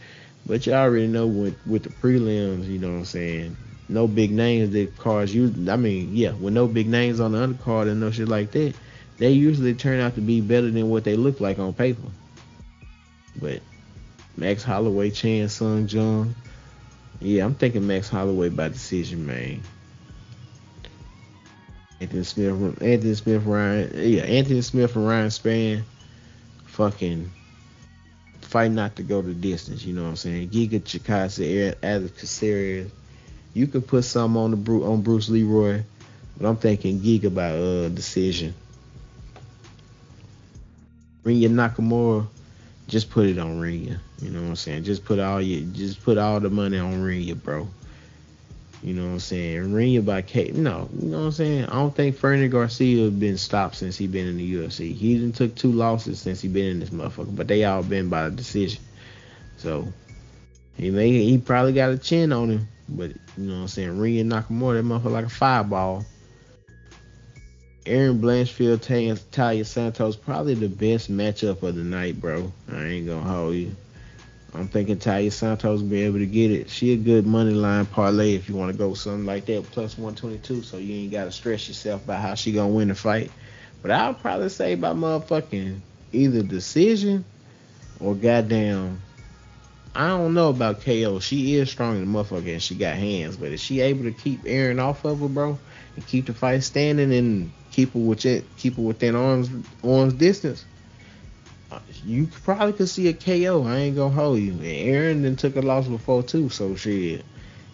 But 0.47 0.67
y'all 0.67 0.77
already 0.77 1.07
know 1.07 1.27
with 1.27 1.59
with 1.67 1.83
the 1.83 1.91
prelims, 1.91 2.67
you 2.67 2.79
know 2.79 2.89
what 2.89 2.99
I'm 2.99 3.05
saying. 3.05 3.57
No 3.89 4.07
big 4.07 4.31
names 4.31 4.71
that 4.71 4.97
cars 4.97 5.35
you. 5.35 5.53
I 5.69 5.77
mean, 5.77 6.17
yeah, 6.17 6.33
with 6.33 6.55
no 6.55 6.67
big 6.67 6.89
names 6.89 7.21
on 7.21 7.33
the 7.33 7.47
undercard 7.47 7.91
and 7.91 8.01
no 8.01 8.11
shit 8.11 8.29
like 8.29 8.53
that, 8.53 8.75
they 9.19 9.33
usually 9.33 9.75
turn 9.75 10.01
out 10.01 10.15
to 10.15 10.23
be 10.23 10.41
better 10.41 10.71
than 10.71 10.89
what 10.89 11.05
they 11.05 11.17
look 11.17 11.41
like 11.41 11.59
on 11.59 11.75
paper. 11.75 12.09
But 13.37 13.61
Max 14.37 14.63
Holloway, 14.63 15.11
Chan 15.11 15.51
Sung 15.51 15.87
Jung, 15.87 16.35
yeah, 17.21 17.45
I'm 17.45 17.55
thinking 17.55 17.87
Max 17.87 18.09
Holloway 18.09 18.49
by 18.49 18.69
decision, 18.69 19.27
man. 19.27 19.61
Anthony 22.01 22.25
Smith, 22.25 22.83
Anthony 22.83 23.15
Smith, 23.15 23.45
Ryan, 23.45 23.91
yeah, 23.95 24.23
Anthony 24.23 24.63
Smith 24.63 24.97
and 24.97 25.07
Ryan 25.07 25.29
Spann, 25.29 25.83
fucking 26.65 27.31
fight 28.41 28.71
not 28.71 28.97
to 28.97 29.03
go 29.03 29.21
the 29.21 29.35
distance. 29.35 29.85
You 29.85 29.95
know 29.95 30.05
what 30.05 30.09
I'm 30.11 30.17
saying? 30.17 30.49
Giga 30.49 31.77
Alex 31.83 32.21
Caceres. 32.21 32.91
You 33.53 33.67
could 33.67 33.87
put 33.87 34.05
some 34.05 34.37
on 34.37 34.51
the 34.65 34.73
on 34.73 35.03
Bruce 35.03 35.29
Leroy, 35.29 35.83
but 36.39 36.49
I'm 36.49 36.57
thinking 36.57 37.01
Giga 37.01 37.35
by 37.35 37.51
uh 37.51 37.89
decision. 37.89 38.55
Rinya 41.25 41.51
Nakamura, 41.51 42.27
just 42.89 43.11
put 43.11 43.27
it 43.27 43.39
on 43.39 43.61
Rinya. 43.61 43.99
You 44.23 44.31
know 44.31 44.41
what 44.41 44.49
I'm 44.49 44.57
saying? 44.57 44.85
Just 44.85 45.05
put 45.05 45.19
all 45.19 45.41
your, 45.43 45.69
just 45.73 46.03
put 46.03 46.17
all 46.17 46.41
the 46.41 46.49
money 46.49 46.79
on 46.79 46.95
Rinya, 47.03 47.41
bro. 47.41 47.69
You 48.83 48.95
know 48.95 49.05
what 49.05 49.13
I'm 49.13 49.21
saying? 49.21 49.73
Rinya 49.73 50.05
by 50.05 50.23
K. 50.23 50.53
No, 50.55 50.89
you 50.99 51.09
know 51.09 51.19
what 51.19 51.25
I'm 51.27 51.33
saying? 51.33 51.65
I 51.67 51.73
don't 51.73 51.95
think 51.95 52.17
Fernie 52.17 52.49
Garcia 52.49 53.11
been 53.11 53.37
stopped 53.37 53.77
since 53.77 53.99
he 53.99 54.07
been 54.07 54.27
in 54.27 54.39
the 54.39 54.55
UFC. 54.55 54.95
He 54.95 55.09
even 55.09 55.33
took 55.33 55.55
two 55.55 55.73
losses 55.73 56.19
since 56.19 56.41
he 56.41 56.49
been 56.49 56.67
in 56.67 56.81
this 56.81 56.91
motherfucker, 56.91 57.37
but 57.37 57.47
they 57.47 57.65
all 57.65 57.83
been 57.83 58.09
by 58.09 58.31
decision. 58.31 58.83
So 59.59 59.93
he 60.77 60.91
may 60.91 61.11
he 61.11 61.37
probably 61.37 61.75
got 61.75 61.91
a 61.91 61.99
chin 61.99 62.33
on 62.33 62.49
him, 62.51 62.69
but 62.89 63.11
you 63.37 63.45
know 63.45 63.57
what 63.57 63.61
I'm 63.61 63.69
saying? 63.69 63.99
Rinya 63.99 64.25
Nakamura, 64.25 64.77
that 64.77 64.85
motherfucker 64.85 65.13
like 65.13 65.27
a 65.27 65.31
fireball. 65.31 66.07
Erin 67.87 68.21
Blanchfield, 68.21 68.79
Taila 68.79 69.67
Santos, 69.67 70.17
probably 70.17 70.55
the 70.55 70.69
best 70.69 71.11
matchup 71.11 71.63
of 71.63 71.75
the 71.75 71.83
night, 71.83 72.21
bro. 72.21 72.53
I 72.71 72.85
ain't 72.85 73.07
gonna 73.07 73.23
hold 73.23 73.55
you. 73.55 73.75
I'm 74.55 74.67
thinking 74.67 74.99
Taila 74.99 75.33
Santos 75.33 75.81
will 75.81 75.89
be 75.89 76.03
able 76.03 76.19
to 76.19 76.27
get 76.27 76.51
it. 76.51 76.71
She 76.71 76.93
a 76.93 76.97
good 76.97 77.27
money 77.27 77.53
line 77.53 77.87
parlay 77.87 78.35
if 78.35 78.49
you 78.49 78.57
want 78.57 78.73
to 78.73 78.77
go 78.77 78.95
something 78.95 79.25
like 79.25 79.47
that, 79.47 79.63
plus 79.71 79.97
122, 79.97 80.63
so 80.63 80.77
you 80.77 80.95
ain't 80.95 81.13
got 81.13 81.25
to 81.25 81.33
stress 81.33 81.69
yourself 81.69 82.05
about 82.05 82.21
how 82.21 82.35
she 82.35 82.53
gonna 82.53 82.69
win 82.73 82.89
the 82.89 82.95
fight. 82.95 83.31
But 83.81 83.93
I'll 83.93 84.15
probably 84.15 84.49
say 84.49 84.75
by 84.75 84.93
motherfucking 84.93 85.81
either 86.13 86.43
decision 86.43 87.25
or 88.01 88.15
goddamn. 88.15 89.01
I 89.95 90.09
don't 90.09 90.35
know 90.35 90.51
about 90.51 90.83
KO. 90.83 91.19
She 91.19 91.57
is 91.57 91.71
strong 91.71 91.97
in 91.97 92.13
the 92.13 92.19
motherfucker 92.19 92.53
and 92.53 92.63
she 92.63 92.77
got 92.77 92.95
hands, 92.95 93.37
but 93.37 93.49
is 93.49 93.61
she 93.61 93.81
able 93.81 94.05
to 94.05 94.13
keep 94.13 94.41
Erin 94.47 94.79
off 94.79 95.05
of 95.05 95.21
her, 95.21 95.29
bro, 95.29 95.59
and 95.97 96.07
keep 96.07 96.27
the 96.27 96.35
fight 96.35 96.63
standing 96.63 97.13
and 97.13 97.51
keep 97.73 97.93
her 97.95 97.99
within 97.99 98.45
keep 98.57 98.77
her 98.77 98.83
within 98.83 99.17
arms 99.17 99.49
arms 99.83 100.13
distance? 100.15 100.65
You 102.05 102.27
probably 102.45 102.73
could 102.73 102.89
see 102.89 103.09
a 103.09 103.13
KO. 103.13 103.65
I 103.65 103.77
ain't 103.77 103.97
gonna 103.97 104.15
hold 104.15 104.41
you. 104.41 104.53
And 104.53 104.65
Erin 104.65 105.23
then 105.23 105.37
took 105.37 105.57
a 105.57 105.61
loss 105.61 105.87
before 105.87 106.23
too, 106.23 106.49
so 106.49 106.75
shit. 106.75 107.25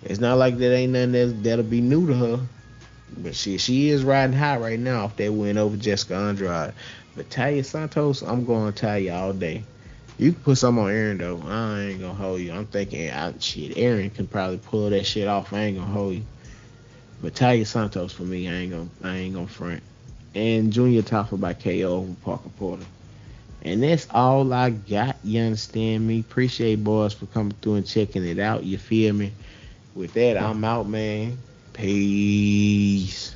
It's 0.02 0.20
not 0.20 0.38
like 0.38 0.58
that 0.58 0.74
ain't 0.74 0.92
nothing 0.92 1.12
that 1.12 1.42
that'll 1.42 1.64
be 1.64 1.80
new 1.80 2.06
to 2.06 2.14
her. 2.14 2.40
But 3.18 3.34
she 3.34 3.58
she 3.58 3.88
is 3.90 4.04
riding 4.04 4.36
high 4.36 4.58
right 4.58 4.78
now 4.78 5.04
off 5.04 5.16
that 5.16 5.32
win 5.32 5.58
over 5.58 5.76
Jessica 5.76 6.14
Andrade. 6.14 6.74
But 7.16 7.30
Taila 7.30 7.64
Santos, 7.64 8.22
I'm 8.22 8.44
going 8.44 8.72
to 8.72 8.78
Talia 8.78 9.14
all 9.14 9.32
day. 9.32 9.64
You 10.18 10.32
can 10.32 10.42
put 10.42 10.58
some 10.58 10.78
on 10.78 10.90
Erin 10.90 11.18
though. 11.18 11.40
I 11.46 11.80
ain't 11.80 12.00
gonna 12.00 12.14
hold 12.14 12.40
you. 12.40 12.52
I'm 12.52 12.66
thinking 12.66 13.10
I, 13.10 13.32
shit, 13.38 13.76
Erin 13.76 14.10
can 14.10 14.26
probably 14.26 14.58
pull 14.58 14.90
that 14.90 15.06
shit 15.06 15.28
off. 15.28 15.52
I 15.52 15.60
ain't 15.60 15.78
gonna 15.78 15.90
hold 15.90 16.14
you. 16.14 16.24
But 17.22 17.34
Taila 17.34 17.66
Santos 17.66 18.12
for 18.12 18.24
me, 18.24 18.48
I 18.48 18.52
ain't 18.52 18.72
gonna 18.72 18.88
I 19.02 19.16
ain't 19.16 19.34
gonna 19.34 19.46
front. 19.46 19.82
And 20.34 20.72
Junior 20.72 21.02
Tafa 21.02 21.40
by 21.40 21.54
KO 21.54 21.84
over 21.84 22.14
Parker 22.22 22.50
Porter. 22.58 22.84
And 23.66 23.82
that's 23.82 24.06
all 24.12 24.52
I 24.52 24.70
got. 24.70 25.16
You 25.24 25.40
understand 25.42 26.06
me? 26.06 26.20
Appreciate 26.20 26.84
boys 26.84 27.14
for 27.14 27.26
coming 27.26 27.52
through 27.60 27.74
and 27.74 27.86
checking 27.86 28.24
it 28.24 28.38
out. 28.38 28.62
You 28.62 28.78
feel 28.78 29.12
me? 29.12 29.32
With 29.96 30.12
that, 30.14 30.36
I'm 30.38 30.62
out, 30.64 30.88
man. 30.88 31.36
Peace. 31.72 33.34